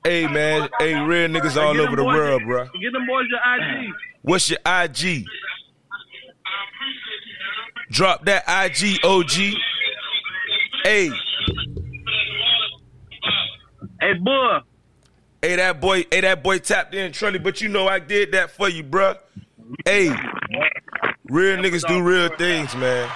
Hey, 0.04 0.28
man. 0.28 0.70
Hey, 0.78 0.94
real 1.02 1.30
niggas 1.30 1.60
all 1.60 1.82
over 1.82 1.96
the 1.96 2.04
world, 2.04 2.44
bro. 2.46 2.66
Get 2.80 2.94
them 2.94 3.08
boys 3.08 3.26
your 3.32 3.40
IG. 3.40 3.94
What's 4.22 4.52
your 4.52 4.60
IG? 4.68 5.26
Drop 7.90 8.24
that 8.26 8.44
IG 8.48 9.04
OG. 9.04 9.32
Hey, 10.84 11.10
Hey, 14.00 14.14
boy. 14.14 14.58
hey, 15.42 15.56
that 15.56 15.82
boy, 15.82 16.06
hey, 16.12 16.22
that 16.22 16.44
boy 16.44 16.60
tapped 16.60 16.94
in 16.94 17.12
Trelly, 17.12 17.42
but 17.42 17.62
you 17.62 17.68
know 17.70 17.88
I 17.88 17.98
did 17.98 18.32
that 18.34 18.52
for 18.52 18.70
you, 18.70 18.84
bruh. 18.84 19.18
Hey, 19.86 20.10
real 21.30 21.58
niggas 21.58 21.88
do 21.88 22.02
real 22.02 22.30
things, 22.30 22.76
man. 22.76 23.10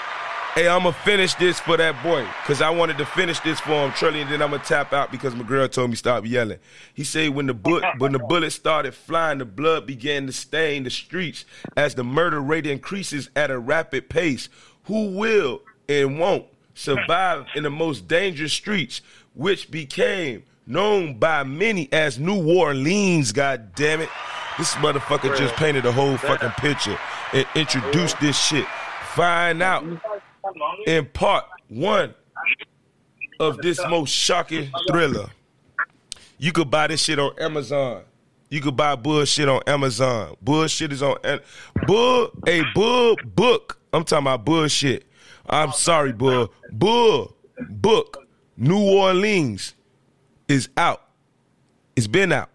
Hey, 0.55 0.69
I'ma 0.69 0.91
finish 0.91 1.35
this 1.35 1.59
for 1.59 1.75
that 1.75 2.01
boy, 2.01 2.25
cause 2.45 2.61
I 2.61 2.69
wanted 2.69 2.97
to 2.99 3.05
finish 3.05 3.41
this 3.41 3.59
for 3.59 3.73
him, 3.73 3.91
Trelly, 3.91 4.21
and 4.21 4.31
then 4.31 4.41
I'ma 4.41 4.59
tap 4.59 4.93
out 4.93 5.11
because 5.11 5.35
my 5.35 5.43
girl 5.43 5.67
told 5.67 5.89
me 5.89 5.97
stop 5.97 6.25
yelling. 6.25 6.59
He 6.93 7.03
said 7.03 7.31
when 7.31 7.47
the 7.47 7.53
bu- 7.53 7.81
when 7.97 8.13
the 8.13 8.19
bullets 8.19 8.55
started 8.55 8.93
flying, 8.93 9.39
the 9.39 9.45
blood 9.45 9.85
began 9.85 10.27
to 10.27 10.31
stain 10.31 10.83
the 10.83 10.89
streets 10.89 11.43
as 11.75 11.95
the 11.95 12.05
murder 12.05 12.39
rate 12.39 12.65
increases 12.65 13.29
at 13.35 13.51
a 13.51 13.59
rapid 13.59 14.07
pace. 14.07 14.47
Who 14.85 15.11
will 15.17 15.61
and 15.89 16.19
won't 16.19 16.45
survive 16.73 17.47
in 17.53 17.63
the 17.63 17.69
most 17.69 18.07
dangerous 18.07 18.53
streets, 18.53 19.01
which 19.33 19.69
became 19.69 20.43
known 20.65 21.15
by 21.19 21.43
many 21.43 21.91
as 21.91 22.17
New 22.17 22.41
Warleans? 22.41 23.33
God 23.33 23.75
damn 23.75 23.99
it! 23.99 24.09
This 24.57 24.73
motherfucker 24.75 25.37
just 25.37 25.53
painted 25.55 25.85
a 25.85 25.91
whole 25.91 26.15
fucking 26.15 26.51
picture 26.51 26.97
and 27.35 27.45
introduced 27.53 28.19
this 28.19 28.37
shit. 28.37 28.65
Find 29.13 29.61
out 29.61 29.83
in 30.87 31.05
part 31.07 31.45
one 31.67 32.15
of 33.39 33.57
this 33.57 33.79
most 33.89 34.11
shocking 34.11 34.71
thriller. 34.89 35.27
You 36.37 36.51
could 36.51 36.71
buy 36.71 36.87
this 36.87 37.03
shit 37.03 37.19
on 37.19 37.31
Amazon. 37.39 38.03
You 38.49 38.61
could 38.61 38.77
buy 38.77 38.95
bullshit 38.95 39.49
on 39.49 39.61
Amazon. 39.67 40.35
Bullshit 40.41 40.93
is 40.93 41.03
on 41.03 41.17
bull 41.85 42.31
a 42.47 42.63
bull 42.73 43.15
book. 43.35 43.79
I'm 43.91 44.03
talking 44.05 44.23
about 44.23 44.45
bullshit. 44.45 45.05
I'm 45.47 45.71
sorry, 45.71 46.13
bull. 46.13 46.53
Bull 46.71 47.35
book. 47.69 48.27
New 48.57 48.79
Warleans 48.79 49.73
is 50.47 50.69
out. 50.77 51.01
It's 51.95 52.07
been 52.07 52.31
out. 52.31 52.49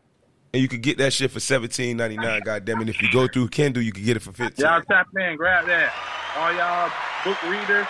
And 0.52 0.61
you 0.61 0.69
could 0.69 0.83
get 0.83 0.99
that 0.99 1.12
shit 1.12 1.30
for 1.30 1.38
seventeen 1.40 1.97
ninety 1.97 2.16
nine. 2.16 2.40
Goddamn 2.45 2.83
it! 2.83 2.88
If 2.88 3.00
you 3.00 3.11
go 3.12 3.28
through 3.28 3.49
Kindle, 3.49 3.83
you 3.83 3.92
can 3.92 4.04
get 4.04 4.16
it 4.16 4.21
for 4.21 4.33
fifteen. 4.33 4.66
Y'all 4.66 4.83
tap 4.83 5.07
in, 5.16 5.37
grab 5.37 5.66
that. 5.66 5.92
All 6.37 6.52
y'all 6.52 6.90
book 7.25 7.42
readers, 7.45 7.87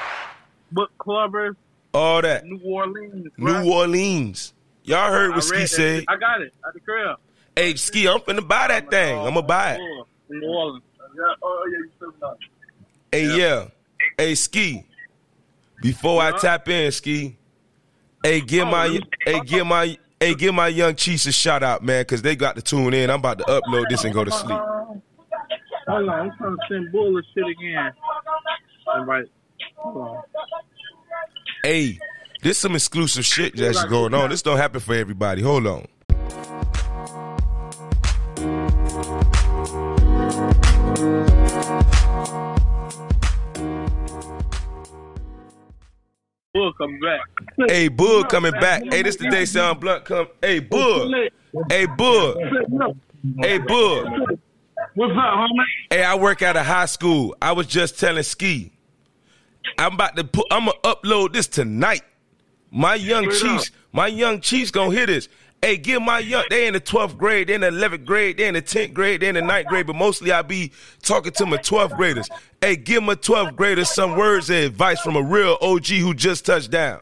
book 0.73 0.90
clubbers, 0.99 1.57
All 1.95 2.21
that. 2.21 2.45
New 2.45 2.59
Warleans. 2.59 3.26
New. 3.38 3.73
Orleans. 3.73 4.52
Y'all 4.85 5.11
heard 5.11 5.33
I 5.33 5.35
what 5.37 5.45
Ski 5.45 5.67
said. 5.67 6.05
I 6.09 6.17
got 6.17 6.43
it 6.43 6.52
at 6.67 6.75
the 6.75 6.81
crib. 6.81 7.17
Hey, 7.57 7.75
Ski, 7.76 8.07
I'm 8.09 8.21
finna 8.21 8.47
buy 8.47 8.69
that 8.69 8.90
thing. 8.90 9.19
I'm 9.19 9.35
gonna 9.35 9.43
buy 9.43 9.75
it. 9.75 9.81
New 10.29 10.40
Warleans. 10.43 10.83
Oh, 11.43 11.64
yeah, 11.71 11.79
you 11.79 11.90
still 11.97 12.12
not. 12.21 12.37
Hey, 13.11 13.37
yeah. 13.37 13.69
Hey, 14.17 14.35
Ski. 14.35 14.87
Before 15.83 16.23
I 16.23 16.33
tap 16.38 16.69
in, 16.69 16.93
Ski. 16.93 17.37
Hey, 18.23 18.40
get 18.40 18.62
Oh, 18.62 18.71
my 18.71 18.85
really? 18.85 19.02
hey, 19.25 19.40
get 19.40 19.67
my 19.67 19.99
hey, 20.21 20.35
give 20.35 20.55
my 20.55 20.69
young 20.69 20.95
Chiefs 20.95 21.27
a 21.27 21.33
shout 21.33 21.62
out, 21.62 21.83
man, 21.83 22.05
cause 22.05 22.23
they 22.23 22.37
got 22.37 22.57
to 22.57 22.62
tune 22.62 22.95
in. 22.95 23.11
I'm 23.11 23.21
about 23.21 23.39
to 23.39 23.45
upload 23.45 23.89
this 23.89 24.05
and 24.05 24.15
go 24.15 24.25
to 24.25 24.31
sleep. 24.31 24.59
Hold 25.89 26.09
on, 26.09 26.11
I'm 26.11 26.31
trying 26.37 26.57
to 26.57 26.62
send 26.69 26.93
Bull 26.93 27.21
shit 27.35 27.45
again. 27.47 27.93
All 28.87 29.05
right. 29.05 29.25
Hold 29.77 29.97
on. 29.97 30.23
Hey, 31.65 31.99
this 32.43 32.59
some 32.59 32.75
exclusive 32.75 33.25
shit 33.25 33.57
that's 33.57 33.85
going 33.85 34.15
on. 34.15 34.31
This 34.31 34.43
don't 34.43 34.57
happen 34.57 34.81
for 34.81 34.95
everybody. 34.95 35.43
Hold 35.43 35.67
on. 35.67 35.87
Bull 46.52 46.73
come 46.73 46.99
back. 46.99 47.69
Hey, 47.69 47.87
Bull 47.87 48.25
coming 48.25 48.50
back. 48.52 48.83
Hey, 48.90 49.02
this 49.02 49.14
the 49.14 49.30
They 49.30 49.47
Say 49.47 49.61
I'm 49.61 49.78
Blunt 49.78 50.04
come. 50.04 50.26
Hey, 50.42 50.59
Bull. 50.59 51.14
Hey, 51.69 51.87
Bull. 51.87 52.35
Hey, 53.38 53.59
Bull. 53.59 54.04
What's 54.95 55.12
up, 55.12 55.16
homie? 55.16 55.64
Hey, 55.90 56.02
I 56.02 56.16
work 56.16 56.42
at 56.42 56.57
a 56.57 56.64
high 56.64 56.87
school. 56.87 57.37
I 57.40 57.52
was 57.52 57.69
just 57.69 58.00
telling 58.00 58.25
Ski. 58.25 58.73
I'm 59.78 59.95
about 59.95 60.16
to 60.16 60.25
put. 60.25 60.47
I'm 60.50 60.64
gonna 60.64 60.78
upload 60.83 61.35
this 61.35 61.47
tonight. 61.47 62.02
My 62.73 62.97
young 62.97 63.30
Straight 63.30 63.52
Chiefs, 63.52 63.71
my 63.92 64.09
young 64.09 64.40
Chiefs 64.40 64.73
gonna 64.73 64.92
hear 64.92 65.07
this. 65.07 65.28
Hey, 65.62 65.76
give 65.76 66.00
my 66.00 66.21
young. 66.21 66.45
They 66.49 66.67
in 66.67 66.73
the 66.73 66.81
12th 66.81 67.19
grade, 67.19 67.49
they 67.49 67.55
in 67.55 67.61
the 67.61 67.69
11th 67.69 68.07
grade, 68.07 68.38
they 68.38 68.49
in 68.49 68.55
the 68.55 68.62
10th 68.62 68.95
grade, 68.95 69.21
they 69.21 69.29
in 69.29 69.35
the 69.35 69.43
9th 69.43 69.67
grade. 69.67 69.87
But 69.87 69.97
mostly 69.97 70.33
I 70.33 70.40
be 70.40 70.73
talking 71.02 71.33
to 71.33 71.45
my 71.45 71.59
12th 71.59 71.97
graders. 71.97 72.29
Hey, 72.62 72.76
give 72.76 73.02
my 73.02 73.14
12th 73.14 73.57
graders 73.57 73.90
some 73.90 74.17
words 74.17 74.49
of 74.49 74.57
advice 74.57 75.00
from 75.00 75.17
a 75.17 75.23
real 75.23 75.59
OG 75.61 75.87
who 75.87 76.14
just 76.14 76.47
touched 76.47 76.71
down. 76.71 77.00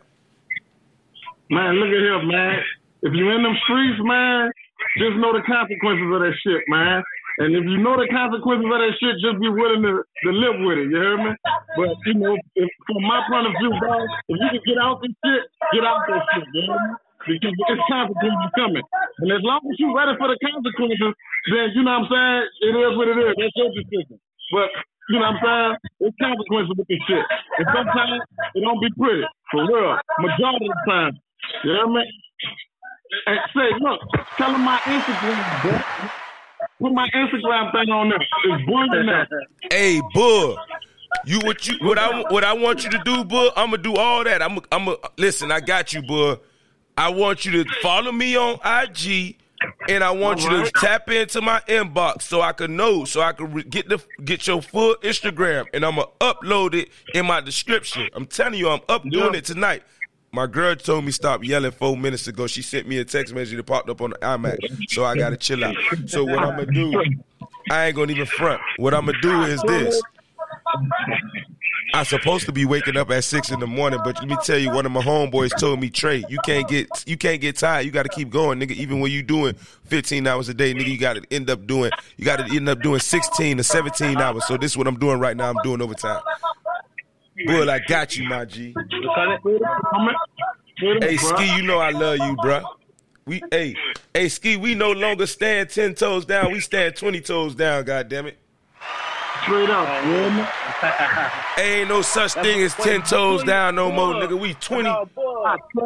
Man, 1.51 1.75
look 1.77 1.87
at 1.87 2.03
here, 2.03 2.23
man. 2.27 2.59
If 3.03 3.15
you 3.15 3.31
in 3.31 3.43
them 3.45 3.55
streets, 3.63 4.01
man, 4.03 4.51
just 4.99 5.17
know 5.23 5.33
the 5.33 5.43
consequences 5.47 6.11
of 6.11 6.19
that 6.19 6.35
shit, 6.43 6.63
man. 6.67 7.03
And 7.39 7.55
if 7.55 7.63
you 7.63 7.79
know 7.79 7.95
the 7.95 8.11
consequences 8.11 8.67
of 8.67 8.75
that 8.75 8.93
shit, 8.99 9.15
just 9.23 9.39
be 9.39 9.47
willing 9.47 9.87
to, 9.87 10.03
to 10.03 10.31
live 10.35 10.59
with 10.67 10.83
it. 10.83 10.91
You 10.91 10.99
hear 10.99 11.17
me? 11.17 11.31
But 11.79 11.95
you 12.11 12.15
know, 12.19 12.35
if, 12.35 12.69
from 12.91 13.03
my 13.07 13.23
point 13.31 13.47
of 13.47 13.55
view, 13.63 13.71
dog, 13.79 14.03
if 14.27 14.35
you 14.35 14.49
can 14.51 14.63
get 14.67 14.79
out 14.83 14.99
this 14.99 15.15
shit, 15.23 15.43
get 15.71 15.87
out 15.87 16.03
that 16.11 16.27
shit. 16.35 16.43
You 16.53 16.63
hear 16.67 16.75
me? 16.75 17.08
Because 17.27 17.53
it's 17.55 17.87
consequences 17.91 18.51
coming. 18.55 18.85
And 19.19 19.29
as 19.35 19.43
long 19.43 19.61
as 19.67 19.75
you're 19.79 19.95
ready 19.95 20.15
for 20.17 20.29
the 20.31 20.39
consequences, 20.39 21.13
then 21.51 21.75
you 21.75 21.83
know 21.83 21.99
what 21.99 22.07
I'm 22.07 22.13
saying? 22.13 22.43
It 22.71 22.75
is 22.79 22.93
what 22.95 23.09
it 23.11 23.19
is. 23.19 23.33
That's 23.35 23.57
your 23.59 23.71
decision. 23.75 24.17
But 24.55 24.69
you 25.11 25.19
know 25.19 25.27
what 25.27 25.37
I'm 25.37 25.41
saying? 25.43 25.73
It's 26.09 26.17
consequences 26.23 26.71
with 26.77 26.87
this 26.89 27.03
shit. 27.09 27.25
And 27.59 27.67
sometimes 27.75 28.23
it 28.55 28.63
don't 28.63 28.81
be 28.81 28.91
pretty. 28.97 29.25
For 29.51 29.67
real. 29.67 29.99
Majority 30.23 30.67
of 30.69 30.77
the 30.79 30.85
time. 30.87 31.13
You 31.65 31.71
hear 31.75 31.89
me? 31.89 32.05
And 33.27 33.39
say, 33.57 33.69
look, 33.81 34.01
tell 34.37 34.53
them 34.53 34.63
my 34.65 34.79
Instagram, 34.87 35.63
bro. 35.63 35.81
Put 36.81 36.93
my 36.93 37.09
Instagram 37.15 37.73
thing 37.73 37.91
on 37.91 38.11
there. 38.11 38.21
It's 38.21 38.67
boiling 38.67 39.07
now. 39.11 39.25
Hey, 39.73 40.01
Bull. 40.15 40.59
You 41.25 41.41
what 41.41 41.67
you 41.67 41.79
what 41.81 41.99
I 41.99 42.21
what 42.31 42.45
I 42.45 42.53
want 42.53 42.85
you 42.85 42.91
to 42.91 43.01
do, 43.05 43.25
Bull? 43.25 43.51
I'm 43.57 43.71
gonna 43.71 43.83
do 43.83 43.97
all 43.97 44.25
that. 44.25 44.43
I'm 44.43 44.59
I'm 44.71 44.85
gonna 44.85 44.97
listen. 45.17 45.51
I 45.51 45.61
got 45.61 45.93
you, 45.95 46.03
Bull. 46.03 46.37
I 46.99 47.11
want 47.11 47.45
you 47.45 47.63
to 47.63 47.71
follow 47.81 48.11
me 48.11 48.37
on 48.37 48.55
IG, 48.65 49.37
and 49.89 50.03
I 50.03 50.11
want 50.11 50.43
you 50.43 50.51
to 50.51 50.71
tap 50.73 51.09
into 51.09 51.41
my 51.41 51.61
inbox 51.69 52.23
so 52.23 52.41
I 52.41 52.53
can 52.53 52.75
know, 52.75 53.05
so 53.05 53.21
I 53.21 53.33
can 53.33 53.53
re- 53.53 53.63
get 53.63 53.89
the 53.89 54.03
get 54.25 54.49
your 54.49 54.61
full 54.61 54.97
Instagram, 54.97 55.67
and 55.73 55.85
I'm 55.85 55.95
gonna 55.95 56.09
upload 56.21 56.75
it 56.75 56.89
in 57.15 57.25
my 57.25 57.41
description. 57.41 58.09
I'm 58.15 58.27
telling 58.27 58.59
you, 58.59 58.69
I'm 58.69 58.81
up 58.89 59.05
doing 59.05 59.37
it 59.37 59.45
tonight. 59.45 59.85
My 60.33 60.49
girl 60.49 60.75
told 60.75 61.05
me 61.05 61.13
stop 61.13 61.45
yelling 61.45 61.71
four 61.71 61.97
minutes 61.97 62.27
ago. 62.27 62.49
She 62.49 62.63
sent 62.63 62.89
me 62.89 62.99
a 62.99 63.05
text 63.05 63.33
message 63.33 63.57
that 63.57 63.63
popped 63.65 63.89
up 63.89 64.01
on 64.01 64.11
the 64.11 64.17
iMac, 64.17 64.59
so 64.91 65.05
I 65.05 65.15
gotta 65.15 65.37
chill 65.37 65.65
out. 65.65 65.77
So 66.07 66.25
what 66.25 66.41
I'm 66.41 66.59
gonna 66.59 66.67
do, 66.67 67.01
I 67.71 67.87
ain't 67.87 67.97
gonna 67.97 68.11
even 68.11 68.27
front. 68.27 68.61
What 68.77 68.93
I'm 68.93 69.07
gonna 69.07 69.21
do 69.21 69.43
is 69.43 69.63
this. 69.63 70.03
I'm 71.95 72.05
supposed 72.05 72.45
to 72.47 72.53
be 72.53 72.67
waking 72.67 72.97
up 72.97 73.11
at 73.11 73.25
six 73.25 73.51
in 73.51 73.61
the 73.61 73.67
morning, 73.67 73.99
but 74.05 74.17
let 74.19 74.29
me 74.29 74.37
tell 74.45 74.59
you, 74.59 74.71
one 74.71 74.85
of 74.85 74.93
my 74.93 75.01
homeboys 75.01 75.51
told 75.59 75.81
me, 75.81 75.89
Trey, 75.89 76.23
you 76.29 76.39
can't 76.45 76.69
get 76.69 76.89
you 77.07 77.17
can't 77.17 77.41
get 77.41 77.57
tired. 77.57 77.87
You 77.87 77.91
got 77.91 78.03
to 78.03 78.11
keep 78.11 78.31
going, 78.31 78.61
nigga. 78.61 78.73
Even 78.73 79.01
when 79.01 79.11
you 79.11 79.23
doing 79.23 79.55
15 79.55 80.27
hours 80.27 80.49
a 80.49 80.55
day, 80.55 80.75
nigga, 80.75 80.89
you 80.89 80.99
got 80.99 81.15
to 81.15 81.23
end 81.31 81.49
up 81.49 81.67
doing 81.67 81.91
you 82.17 82.25
got 82.25 82.47
to 82.47 82.55
end 82.55 82.69
up 82.69 82.83
doing 82.83 83.01
16 83.01 83.57
to 83.57 83.65
17 83.65 84.19
hours. 84.19 84.47
So 84.47 84.57
this 84.57 84.73
is 84.73 84.77
what 84.77 84.87
I'm 84.87 84.99
doing 84.99 85.19
right 85.19 85.37
now. 85.37 85.49
I'm 85.51 85.57
doing 85.63 85.81
overtime. 85.81 86.21
Bull, 87.47 87.71
I 87.71 87.79
got 87.87 88.17
you, 88.17 88.29
my 88.29 88.45
G. 88.45 88.75
Hey, 91.01 91.17
Ski, 91.17 91.57
you 91.57 91.63
know 91.63 91.79
I 91.79 91.91
love 91.91 92.19
you, 92.19 92.37
bruh. 92.37 92.65
We, 93.27 93.43
hey, 93.51 93.75
hey, 94.15 94.29
Ski, 94.29 94.57
we 94.57 94.75
no 94.75 94.93
longer 94.93 95.27
stand 95.27 95.71
10 95.71 95.95
toes 95.95 96.25
down. 96.25 96.53
We 96.53 96.61
stand 96.61 96.97
20 96.97 97.21
toes 97.21 97.55
down, 97.55 97.85
God 97.85 98.09
damn 98.09 98.27
it. 98.27 98.39
Straight 99.49 99.71
up. 99.71 100.05
Me? 100.05 100.45
Ain't 101.63 101.89
no 101.89 102.03
such 102.03 102.35
thing 102.35 102.63
as 102.63 102.75
10 102.75 103.03
toes 103.03 103.43
down 103.45 103.77
no 103.77 103.91
more, 103.91 104.13
nigga. 104.13 104.39
We 104.39 104.53
20. 104.53 104.89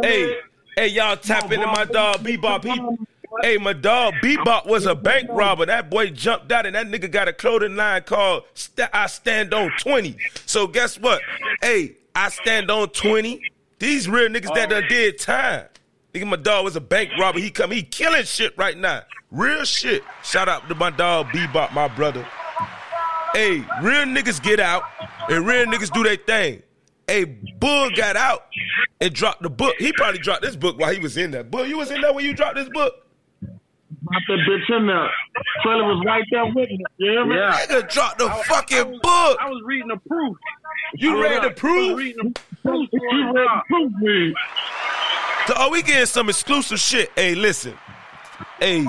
Hey, 0.02 0.36
hey, 0.76 0.88
y'all 0.88 1.16
tap 1.16 1.50
into 1.52 1.66
my 1.68 1.84
dog 1.84 2.18
Bebop. 2.18 2.64
He, 2.64 3.06
hey, 3.42 3.58
my 3.58 3.72
dog 3.72 4.14
Bebop 4.14 4.66
was 4.66 4.86
a 4.86 4.96
bank 4.96 5.28
robber. 5.30 5.66
That 5.66 5.90
boy 5.90 6.10
jumped 6.10 6.50
out, 6.50 6.66
and 6.66 6.74
that 6.74 6.88
nigga 6.88 7.08
got 7.08 7.28
a 7.28 7.32
clothing 7.32 7.76
line 7.76 8.02
called 8.02 8.42
St- 8.54 8.88
I 8.92 9.06
Stand 9.06 9.54
on 9.54 9.70
20. 9.78 10.16
So 10.44 10.66
guess 10.66 10.98
what? 10.98 11.22
Hey, 11.60 11.92
I 12.16 12.30
stand 12.30 12.68
on 12.68 12.88
20. 12.88 13.40
These 13.78 14.08
real 14.08 14.28
niggas 14.28 14.52
that 14.54 14.70
done 14.70 14.84
did 14.88 15.18
time. 15.18 15.66
Nigga, 16.12 16.26
my 16.26 16.36
dog 16.36 16.64
was 16.64 16.74
a 16.74 16.80
bank 16.80 17.10
robber. 17.18 17.38
He 17.38 17.50
come, 17.50 17.70
he 17.70 17.82
killing 17.82 18.24
shit 18.24 18.58
right 18.58 18.76
now. 18.76 19.02
Real 19.30 19.64
shit. 19.64 20.02
Shout 20.24 20.48
out 20.48 20.68
to 20.68 20.74
my 20.74 20.90
dog 20.90 21.28
Bebop, 21.28 21.72
my 21.72 21.88
brother. 21.88 22.26
Hey, 23.34 23.58
real 23.82 24.04
niggas 24.06 24.42
get 24.42 24.60
out 24.60 24.82
and 25.28 25.46
real 25.46 25.66
niggas 25.66 25.92
do 25.92 26.02
their 26.02 26.16
thing. 26.16 26.62
Hey, 27.06 27.24
Bull 27.24 27.90
got 27.96 28.16
out 28.16 28.46
and 29.00 29.12
dropped 29.12 29.42
the 29.42 29.50
book. 29.50 29.74
He 29.78 29.92
probably 29.92 30.20
dropped 30.20 30.42
this 30.42 30.56
book 30.56 30.78
while 30.78 30.92
he 30.92 30.98
was 31.00 31.16
in 31.16 31.30
there. 31.30 31.42
Bull, 31.44 31.66
you 31.66 31.78
was 31.78 31.90
in 31.90 32.00
there 32.00 32.12
when 32.12 32.24
you 32.24 32.34
dropped 32.34 32.56
this 32.56 32.68
book? 32.72 32.94
Pop 33.42 34.22
that 34.28 34.38
bitch 34.48 34.76
in 34.78 34.86
there. 34.86 35.08
Trailer 35.62 35.84
was 35.84 36.02
right 36.06 36.24
there 36.30 36.44
with 36.46 36.54
me. 36.68 36.84
You 36.98 37.10
hear 37.10 37.26
me? 37.26 37.36
Yeah. 37.36 37.52
Nigga 37.66 37.90
dropped 37.92 38.18
the 38.18 38.26
I 38.26 38.42
fucking 38.44 38.78
I 38.78 38.82
was- 38.82 39.00
book. 39.02 39.38
I 39.40 39.48
was 39.48 39.62
reading 39.64 39.88
the 39.88 40.00
proof. 40.08 40.36
You 40.96 41.22
read 41.22 41.38
the 41.42 41.42
I 41.42 41.46
was 41.48 41.58
proof? 41.58 41.98
reading 41.98 42.32
the 42.34 42.40
proof. 42.62 42.88
You 42.92 43.32
read 43.32 43.34
the 43.34 43.62
proof 43.68 43.92
read. 44.02 44.34
So 45.46 45.54
are 45.54 45.70
we 45.70 45.82
getting 45.82 46.06
some 46.06 46.28
exclusive 46.28 46.78
shit? 46.78 47.10
Hey, 47.16 47.34
listen. 47.34 47.74
Hey. 48.60 48.86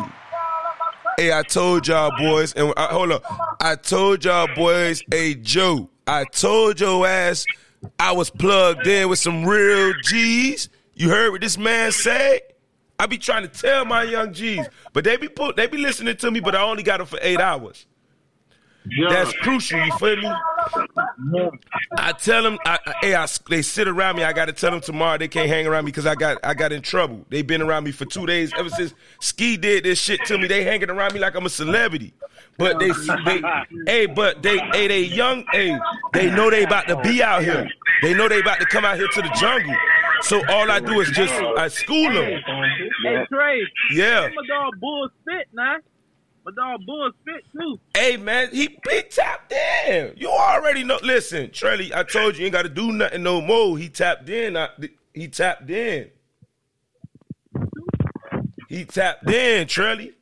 Hey, 1.18 1.32
I 1.32 1.44
told 1.44 1.88
y'all 1.88 2.12
boys, 2.18 2.54
and 2.54 2.74
I, 2.76 2.88
hold 2.88 3.12
up. 3.12 3.24
I 3.62 3.76
told 3.76 4.26
y'all 4.26 4.48
boys, 4.56 5.04
hey 5.12 5.36
Joe, 5.36 5.90
I 6.08 6.24
told 6.26 6.80
your 6.80 7.06
ass 7.06 7.46
I 8.00 8.14
was 8.14 8.30
plugged 8.32 8.88
in 8.88 9.10
with 9.10 9.20
some 9.20 9.46
real 9.46 9.94
G's. 10.04 10.70
You 10.96 11.10
heard 11.10 11.32
what 11.32 11.42
this 11.42 11.58
man 11.58 11.92
said? 11.92 12.42
I 12.98 13.06
be 13.06 13.18
trying 13.18 13.44
to 13.44 13.48
tell 13.48 13.86
my 13.86 14.04
young 14.04 14.34
G's, 14.34 14.68
but 14.92 15.04
they 15.04 15.18
be 15.18 15.28
put, 15.28 15.56
they 15.56 15.68
be 15.68 15.78
listening 15.78 16.18
to 16.18 16.32
me, 16.32 16.40
but 16.40 16.56
I 16.56 16.64
only 16.64 16.84
got 16.84 16.98
them 16.98 17.08
for 17.08 17.20
eight 17.22 17.40
hours. 17.40 17.86
Yeah. 18.90 19.10
That's 19.10 19.34
crucial. 19.38 19.84
You 19.84 19.92
feel 19.98 20.18
me? 20.18 20.24
yeah. 20.24 21.50
I 21.98 22.12
tell 22.14 22.44
them, 22.44 22.58
I, 22.66 22.80
I, 22.86 22.94
hey, 23.02 23.16
I, 23.16 23.28
they 23.50 23.62
sit 23.62 23.88
around 23.88 24.18
me. 24.18 24.24
I 24.24 24.34
got 24.34 24.46
to 24.46 24.54
tell 24.54 24.72
them 24.72 24.82
tomorrow 24.82 25.18
they 25.18 25.28
can't 25.28 25.50
hang 25.50 25.68
around 25.68 25.86
me 25.86 25.92
because 25.92 26.06
I 26.06 26.16
got 26.16 26.38
I 26.44 26.54
got 26.54 26.72
in 26.72 26.82
trouble. 26.82 27.26
They 27.30 27.42
been 27.42 27.62
around 27.62 27.86
me 27.86 27.92
for 27.92 28.06
two 28.06 28.26
days 28.26 28.52
ever 28.58 28.70
since 28.70 28.94
Ski 29.22 29.58
did 29.58 29.86
this 29.86 30.00
shit 30.00 30.20
to 30.26 30.38
me. 30.38 30.48
They 30.48 30.64
hanging 30.64 30.90
around 30.90 31.14
me 31.14 31.20
like 31.20 31.36
I'm 31.36 31.46
a 31.46 31.50
celebrity. 31.50 32.14
But 32.58 32.80
they, 32.80 32.92
they, 33.26 33.42
hey, 33.88 34.06
but 34.06 34.44
they, 34.44 34.60
hey, 34.74 34.88
they 34.88 35.02
young, 35.02 35.44
hey, 35.52 35.78
they 36.14 36.30
know 36.30 36.52
they 36.52 36.64
about 36.64 36.88
to 36.88 37.02
be 37.02 37.24
out 37.24 37.42
here. 37.44 37.68
They 38.04 38.14
know 38.14 38.28
they 38.28 38.42
about 38.42 38.60
to 38.60 38.66
come 38.66 38.86
out 38.86 38.98
here 38.98 39.08
to 39.08 39.22
the 39.22 39.30
jungle. 39.40 39.76
So 40.22 40.42
all 40.50 40.70
I 40.70 40.80
do 40.80 41.00
is 41.02 41.10
just 41.12 41.34
I 41.34 41.68
school 41.68 42.12
them. 42.14 42.42
Hey, 43.04 43.26
Trey. 43.28 43.62
Yeah. 43.92 44.30
My 44.36 44.48
dog 44.48 44.80
Bull 44.80 45.10
spit, 45.22 45.48
nah. 45.52 45.78
My 46.46 46.52
dog 46.56 46.82
Bull 46.86 47.10
spit 47.22 47.44
too. 47.54 47.80
Hey 47.96 48.18
man, 48.18 48.50
he 48.52 48.78
he 48.90 49.02
tapped 49.04 49.54
in. 49.88 50.14
You 50.18 50.30
already 50.30 50.84
know. 50.84 51.00
Listen, 51.02 51.48
Trelly, 51.50 51.94
I 51.94 52.04
told 52.04 52.36
you, 52.36 52.42
you 52.42 52.46
ain't 52.48 52.54
got 52.54 52.64
to 52.64 52.70
do 52.70 52.92
nothing 52.92 53.24
no 53.24 53.40
more. 53.42 53.78
He 53.78 53.88
tapped 53.90 54.28
in. 54.30 54.58
I, 54.58 54.68
he 55.14 55.28
tapped 55.30 55.70
in. 55.70 56.10
He 58.68 58.86
tapped 58.86 59.30
in, 59.30 59.68
Trelly. 59.68 60.14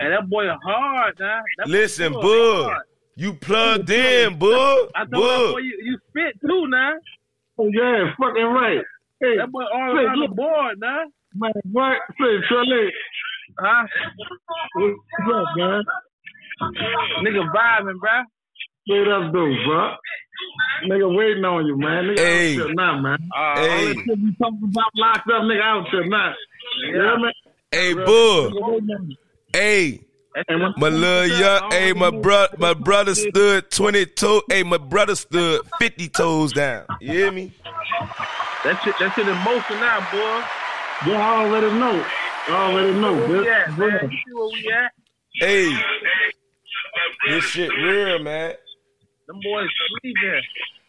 And 0.00 0.12
that 0.12 0.28
boy 0.30 0.46
hard, 0.64 1.16
nah. 1.20 1.40
That 1.58 1.66
boy 1.66 1.70
Listen, 1.72 2.12
Bull 2.12 2.64
hard. 2.64 2.82
you 3.16 3.34
plugged 3.34 3.90
in, 3.90 4.38
Bud. 4.38 4.88
I 4.94 5.00
told 5.04 5.10
that 5.10 5.52
boy 5.52 5.58
you, 5.58 5.78
you 5.82 5.98
spit 6.08 6.40
too, 6.40 6.66
nah. 6.68 6.92
Oh, 7.58 7.68
yeah, 7.68 8.12
fucking 8.18 8.42
right. 8.42 8.80
Hey, 9.20 9.36
That 9.36 9.52
boy 9.52 9.62
all 9.64 9.96
around 9.98 10.20
the 10.20 10.34
board, 10.34 10.78
nah. 10.80 11.04
man, 11.34 11.52
what? 11.70 11.98
Say, 12.18 12.38
Trey, 12.48 12.92
Huh? 13.58 13.86
what's 14.74 14.94
up, 15.34 15.44
man? 15.56 15.82
Nigga 17.22 17.42
vibing, 17.52 17.98
bruh. 18.00 18.24
Say 18.88 19.04
that's 19.04 19.32
dope, 19.32 19.56
bro. 19.66 19.94
Nigga 20.88 21.16
waiting 21.16 21.44
on 21.44 21.66
you, 21.66 21.76
man. 21.76 22.04
Nigga 22.04 22.18
Hey. 22.18 22.54
out 22.60 22.66
here 22.66 22.74
now, 22.74 23.00
man. 23.00 23.18
Uh, 23.34 23.38
All 23.38 23.56
Hey, 23.56 23.86
that 23.86 23.96
shit 23.96 24.18
you 24.18 24.32
talking 24.40 24.58
about 24.64 24.90
locked 24.96 25.30
up, 25.30 25.42
nigga 25.42 25.62
out 25.62 25.88
here 25.90 26.06
now. 26.06 26.32
You 26.82 26.92
hear 26.94 27.18
me? 27.18 27.32
hey, 27.70 27.94
Bud. 27.94 28.04
Nigga 28.06 28.68
waiting 28.68 28.90
on 28.90 29.10
you. 29.10 29.16
Hey, 29.52 30.00
my 30.78 30.88
little 30.88 31.26
young, 31.38 31.70
hey, 31.70 31.92
my 31.92 32.10
bro, 32.10 32.46
my 32.58 32.72
brother 32.72 33.14
stood 33.14 33.70
twenty 33.70 34.06
toe. 34.06 34.40
Hey, 34.48 34.62
my 34.62 34.78
brother 34.78 35.14
stood 35.14 35.60
fifty 35.78 36.08
toes 36.08 36.52
down. 36.54 36.86
You 37.00 37.12
hear 37.12 37.30
me? 37.32 37.52
That 38.64 38.80
shit, 38.82 38.94
that 38.98 39.12
shit 39.14 39.28
in 39.28 39.36
motion 39.38 39.78
now, 39.78 40.00
boy. 40.10 41.10
You 41.10 41.16
already 41.16 41.78
know. 41.78 42.02
You 42.48 42.54
already 42.54 43.00
know, 43.00 43.14
Where 43.14 43.28
we 43.42 43.48
at, 43.48 43.66
bitch. 43.68 43.78
man? 43.78 44.10
You 44.10 44.18
see 44.18 44.34
where 44.34 44.48
we 44.52 44.72
at? 44.72 44.92
Hey, 45.40 45.82
this 47.28 47.44
shit 47.44 47.70
real, 47.70 48.18
man. 48.18 48.54
Them 49.28 49.40
boys 49.42 49.68
sleeping. 50.00 50.42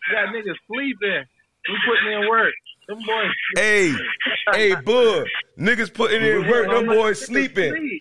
You 0.08 0.16
got 0.16 0.34
niggas 0.34 0.56
sleeping. 0.68 1.24
We 1.70 1.78
putting 1.88 2.22
in 2.22 2.30
work. 2.30 2.54
Them 2.88 2.98
boys. 3.06 3.32
Hey, 3.56 3.94
hey, 4.54 4.76
bud, 4.86 5.28
niggas 5.58 5.94
putting 5.94 6.22
in 6.24 6.48
work. 6.50 6.70
Them 6.70 6.88
boys 6.88 7.24
sleeping. 7.26 8.00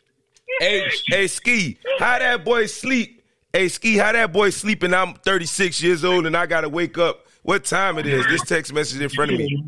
Hey, 0.58 0.90
hey, 1.08 1.26
Ski, 1.28 1.78
how 1.98 2.18
that 2.18 2.44
boy 2.44 2.66
sleep? 2.66 3.22
Hey, 3.52 3.68
Ski, 3.68 3.96
how 3.98 4.12
that 4.12 4.32
boy 4.32 4.50
sleeping? 4.50 4.94
I'm 4.94 5.14
36 5.14 5.82
years 5.82 6.04
old 6.04 6.26
and 6.26 6.36
I 6.36 6.46
gotta 6.46 6.68
wake 6.68 6.96
up. 6.98 7.26
What 7.42 7.64
time 7.64 7.98
it 7.98 8.06
is? 8.06 8.24
This 8.26 8.42
text 8.42 8.72
message 8.72 9.00
in 9.00 9.08
front 9.10 9.32
of 9.32 9.38
me. 9.38 9.62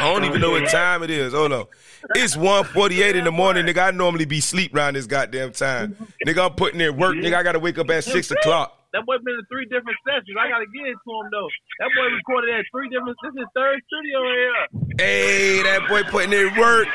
I 0.00 0.12
don't 0.12 0.24
even 0.24 0.40
know 0.40 0.50
what 0.50 0.68
time 0.68 1.02
it 1.02 1.10
is. 1.10 1.32
Hold 1.32 1.52
on. 1.52 1.66
It's 2.14 2.36
1.48 2.36 3.14
in 3.14 3.24
the 3.24 3.32
morning, 3.32 3.64
nigga. 3.66 3.88
I 3.88 3.90
normally 3.92 4.26
be 4.26 4.40
sleep 4.40 4.74
around 4.74 4.94
this 4.94 5.06
goddamn 5.06 5.52
time. 5.52 5.96
Nigga, 6.26 6.46
I'm 6.50 6.54
putting 6.54 6.80
in 6.80 6.96
work. 6.96 7.16
Nigga, 7.16 7.34
I 7.34 7.42
gotta 7.42 7.58
wake 7.58 7.78
up 7.78 7.88
at 7.90 8.04
6 8.04 8.30
o'clock. 8.30 8.74
That 8.92 9.04
boy 9.04 9.16
been 9.24 9.34
in 9.34 9.44
three 9.50 9.64
different 9.66 9.98
sessions. 10.06 10.36
I 10.40 10.48
gotta 10.48 10.66
get 10.66 10.86
it 10.86 10.96
to 10.96 11.10
him 11.12 11.28
though. 11.30 11.48
That 11.80 11.90
boy 11.94 12.14
recorded 12.14 12.54
at 12.54 12.64
three 12.72 12.88
different. 12.88 13.16
This 13.22 13.42
is 13.42 13.48
third 13.54 13.80
studio 13.86 14.22
here. 14.22 14.96
Hey, 14.98 15.62
that 15.62 15.88
boy 15.88 16.02
putting 16.04 16.32
in 16.32 16.54
work. 16.56 16.88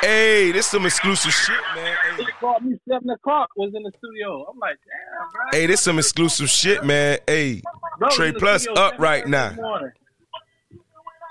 Hey, 0.00 0.50
this 0.52 0.66
some 0.66 0.86
exclusive 0.86 1.32
shit, 1.32 1.60
man. 1.74 1.96
Hey. 2.16 2.24
He 2.24 2.30
called 2.40 2.64
me 2.64 2.78
seven 2.88 3.10
o'clock. 3.10 3.50
Was 3.56 3.72
in 3.74 3.82
the 3.82 3.92
studio. 3.98 4.46
I'm 4.50 4.58
like, 4.58 4.76
damn, 4.86 5.28
bro. 5.30 5.42
Hey, 5.52 5.66
this 5.66 5.82
some 5.82 5.98
exclusive 5.98 6.48
shit, 6.48 6.84
man. 6.84 7.18
Hey, 7.26 7.60
Bro 7.98 8.08
Trey 8.10 8.32
Plus 8.32 8.66
up 8.76 8.98
right 8.98 9.26
now. 9.26 9.52
morning. 9.52 9.90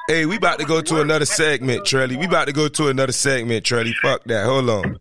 Hey, 0.10 0.26
we 0.26 0.38
about 0.38 0.58
to 0.58 0.66
go 0.66 0.82
to 0.82 1.02
another 1.02 1.26
segment, 1.26 1.84
Trelly. 1.84 2.18
We 2.18 2.26
about 2.26 2.48
to 2.48 2.52
go 2.52 2.68
to 2.68 2.88
another 2.88 3.12
segment, 3.12 3.64
Trelly. 3.64 3.94
Fuck 3.94 4.24
that. 4.24 4.44
Hold 4.44 4.68
on. 4.68 4.98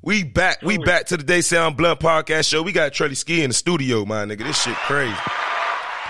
We 0.00 0.24
back. 0.24 0.62
We 0.62 0.78
back 0.78 1.04
to 1.08 1.18
the 1.18 1.22
They 1.22 1.42
Say 1.42 1.58
I'm 1.58 1.74
Blunt 1.74 2.00
podcast 2.00 2.48
show. 2.48 2.62
We 2.62 2.72
got 2.72 2.92
Trelly 2.92 3.18
Ski 3.18 3.42
in 3.42 3.50
the 3.50 3.54
studio, 3.54 4.06
my 4.06 4.24
nigga. 4.24 4.44
This 4.44 4.62
shit 4.62 4.76
crazy. 4.76 5.14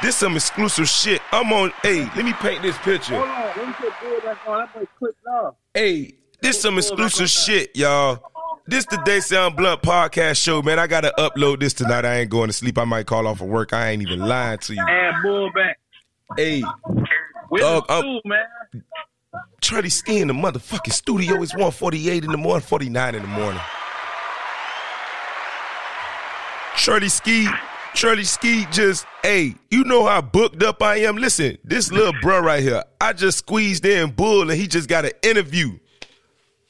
This 0.01 0.15
some 0.15 0.37
exclusive 0.37 0.89
shit. 0.89 1.21
I'm 1.33 1.53
on. 1.53 1.73
Hey, 1.83 2.05
let 2.15 2.25
me 2.25 2.35
paint 2.35 2.63
this 2.63 2.79
picture. 2.79 3.17
Hold 3.17 3.29
on. 3.29 3.47
Let 3.57 3.67
me 3.67 3.73
put 3.73 3.93
Bull 4.01 4.21
back 4.21 4.47
on. 4.47 4.59
That 4.61 4.75
boy 4.75 4.87
clicked 4.97 5.27
off. 5.27 5.57
Hey, 5.75 6.15
this 6.41 6.61
some 6.61 6.79
exclusive 6.79 7.29
shit, 7.29 7.77
y'all. 7.77 8.23
This 8.67 8.85
the 8.87 9.01
They 9.07 9.21
Say 9.21 9.37
I'm 9.39 9.55
Blunt 9.55 9.83
podcast 9.83 10.43
show, 10.43 10.61
man. 10.61 10.79
I 10.79 10.87
gotta 10.87 11.13
upload 11.19 11.61
this 11.61 11.73
tonight. 11.73 12.05
I 12.05 12.17
ain't 12.21 12.31
going 12.31 12.49
to 12.49 12.53
sleep. 12.53 12.79
I 12.79 12.85
might 12.85 13.07
call 13.07 13.27
off 13.29 13.41
of 13.41 13.47
work. 13.47 13.73
I 13.73 13.91
ain't 13.91 14.03
even 14.03 14.21
lying 14.21 14.59
to 14.59 14.75
you. 14.75 14.85
Add 14.89 15.23
Bull 15.23 15.51
back. 15.55 15.79
Hey, 16.37 16.63
We're 17.51 17.61
Dog, 17.61 17.87
the 17.87 17.95
I'm- 17.95 18.21
man. 18.25 18.83
Trelly 19.63 19.91
Ski 19.91 20.19
in 20.21 20.29
the 20.29 20.35
motherfucking 20.35 20.93
studio. 20.93 21.43
It's 21.43 21.53
148 21.53 22.25
in 22.25 22.31
the 22.33 22.37
morning, 22.37 22.63
49 22.67 23.15
in 23.15 23.23
the 23.23 23.29
morning. 23.29 23.61
Trelly 26.75 27.11
Ski, 27.11 27.47
Trelly 27.95 28.25
Ski 28.25 28.67
just, 28.71 29.07
hey, 29.23 29.55
you 29.71 29.83
know 29.85 30.07
how 30.07 30.21
booked 30.21 30.63
up 30.63 30.83
I 30.83 30.97
am? 30.99 31.17
Listen, 31.17 31.59
this 31.65 31.91
little 31.91 32.13
bro 32.21 32.41
right 32.41 32.63
here, 32.63 32.85
I 33.01 33.13
just 33.13 33.39
squeezed 33.39 33.85
in 33.87 34.11
Bull 34.11 34.43
and 34.51 34.61
he 34.61 34.67
just 34.69 34.89
got 34.89 35.05
an 35.05 35.13
interview 35.23 35.79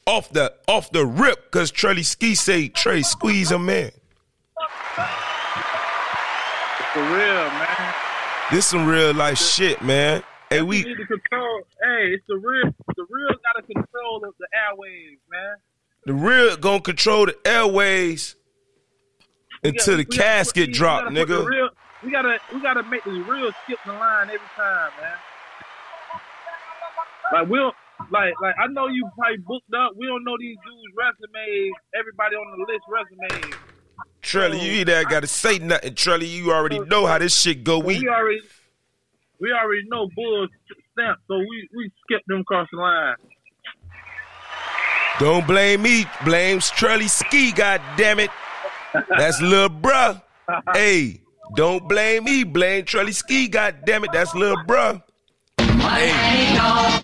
off 0.06 0.30
the 0.30 0.52
off 0.68 0.90
the 0.92 1.04
rip 1.04 1.44
because 1.44 1.70
Trelly 1.72 2.04
Ski 2.04 2.34
say, 2.34 2.68
Trey, 2.68 3.02
squeeze 3.02 3.50
him 3.50 3.68
in. 3.68 3.90
For 6.92 7.02
real, 7.02 7.50
man. 7.50 7.94
This 8.50 8.66
some 8.66 8.86
real 8.86 9.12
life 9.12 9.38
shit, 9.38 9.82
man. 9.82 10.22
Hey, 10.50 10.62
We 10.62 10.82
need 10.84 10.96
to 10.96 11.06
control. 11.06 11.60
Hey, 11.82 12.14
it's 12.14 12.24
the 12.28 12.36
real. 12.36 12.72
The 12.96 13.04
real 13.10 13.28
got 13.42 13.60
to 13.60 13.62
control 13.74 14.24
of 14.24 14.34
the 14.38 14.46
airwaves, 14.54 15.18
man. 15.30 15.56
the 16.06 16.14
real 16.14 16.56
gonna 16.56 16.80
control 16.80 17.26
the 17.26 17.36
airways 17.44 18.36
until 19.64 19.96
gotta- 19.96 19.96
the 19.96 20.04
casket 20.04 20.72
drop, 20.72 21.08
we 21.10 21.16
gotta 21.16 21.26
put 21.26 21.28
the 21.28 21.34
nigga. 21.42 21.46
real- 21.46 21.70
we 22.04 22.10
gotta 22.12 22.38
we 22.54 22.60
gotta 22.62 22.82
make 22.84 23.02
the 23.04 23.10
real 23.10 23.50
skip 23.64 23.78
the 23.84 23.92
line 23.92 24.28
every 24.28 24.38
time, 24.54 24.90
man. 25.00 25.16
Like 27.32 27.48
we'll 27.48 27.72
like 28.10 28.34
like 28.40 28.54
I 28.58 28.66
know 28.68 28.88
you 28.88 29.08
probably 29.16 29.38
booked 29.38 29.72
up. 29.74 29.92
We 29.96 30.06
don't 30.06 30.24
know 30.24 30.36
these 30.38 30.56
dudes' 30.64 30.94
resumes. 30.96 31.72
Everybody 31.98 32.36
on 32.36 32.58
the 32.58 32.64
list 32.66 32.84
resumes. 32.88 33.54
Trelly, 34.22 34.62
you 34.62 34.72
either 34.80 35.04
gotta 35.04 35.26
say 35.26 35.58
nothing, 35.58 35.94
Trelly. 35.94 36.28
You 36.28 36.52
already 36.52 36.80
know 36.80 37.06
how 37.06 37.18
this 37.18 37.38
shit 37.38 37.64
go. 37.64 37.78
We 37.78 38.00
we 38.00 38.08
already 38.08 38.40
we 39.40 39.52
already 39.52 39.82
know 39.88 40.08
Bulls 40.14 40.50
stamp, 40.92 41.18
so 41.28 41.38
we 41.38 41.68
we 41.74 41.90
skip 42.04 42.22
them 42.26 42.40
across 42.40 42.68
the 42.72 42.78
line. 42.78 43.16
don't 45.18 45.46
blame 45.46 45.82
me, 45.82 46.06
blame 46.24 46.58
Trelly 46.58 47.08
Ski, 47.08 47.52
god 47.52 47.80
damn 47.96 48.18
it. 48.18 48.30
That's 49.16 49.40
little 49.40 49.68
bruh. 49.68 50.22
Hey, 50.72 51.20
don't 51.54 51.88
blame 51.88 52.24
me, 52.24 52.44
blame 52.44 52.84
Trelly 52.84 53.14
Ski, 53.14 53.48
god 53.48 53.84
damn 53.84 54.04
it. 54.04 54.10
That's 54.12 54.34
little 54.34 54.62
bruh. 54.64 55.02
Hey. 55.58 57.02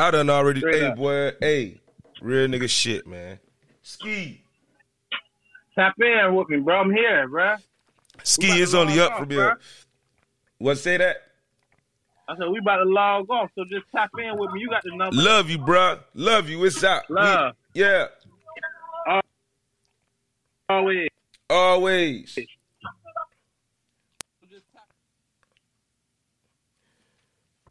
I 0.00 0.10
done 0.10 0.30
already 0.30 0.60
Straight 0.60 0.76
hey 0.76 0.86
up. 0.86 0.96
boy, 0.96 1.32
hey, 1.40 1.80
real 2.22 2.48
nigga 2.48 2.68
shit, 2.68 3.06
man. 3.06 3.38
Ski. 3.82 4.42
Tap 5.74 5.94
in 6.00 6.34
with 6.34 6.48
me, 6.48 6.58
bro. 6.58 6.80
I'm 6.80 6.90
here, 6.90 7.28
bro. 7.28 7.56
Ski 8.22 8.60
is 8.60 8.74
only 8.74 8.98
up 8.98 9.12
off, 9.12 9.18
from 9.20 9.30
here. 9.30 9.58
What 10.58 10.78
say 10.78 10.96
that? 10.96 11.16
I 12.28 12.36
said 12.36 12.48
we 12.50 12.58
about 12.58 12.76
to 12.78 12.84
log 12.84 13.28
off, 13.30 13.50
so 13.54 13.64
just 13.64 13.86
tap 13.94 14.10
in 14.18 14.38
with 14.38 14.50
me. 14.52 14.60
You 14.60 14.68
got 14.70 14.82
the 14.84 14.94
number. 14.96 15.16
Love 15.16 15.50
you, 15.50 15.58
bro. 15.58 15.98
Love 16.14 16.48
you. 16.48 16.64
It's 16.64 16.82
out. 16.82 17.02
We- 17.08 17.16
Love. 17.16 17.54
yeah. 17.74 18.06
Always. 20.68 21.08
Always. 21.48 22.38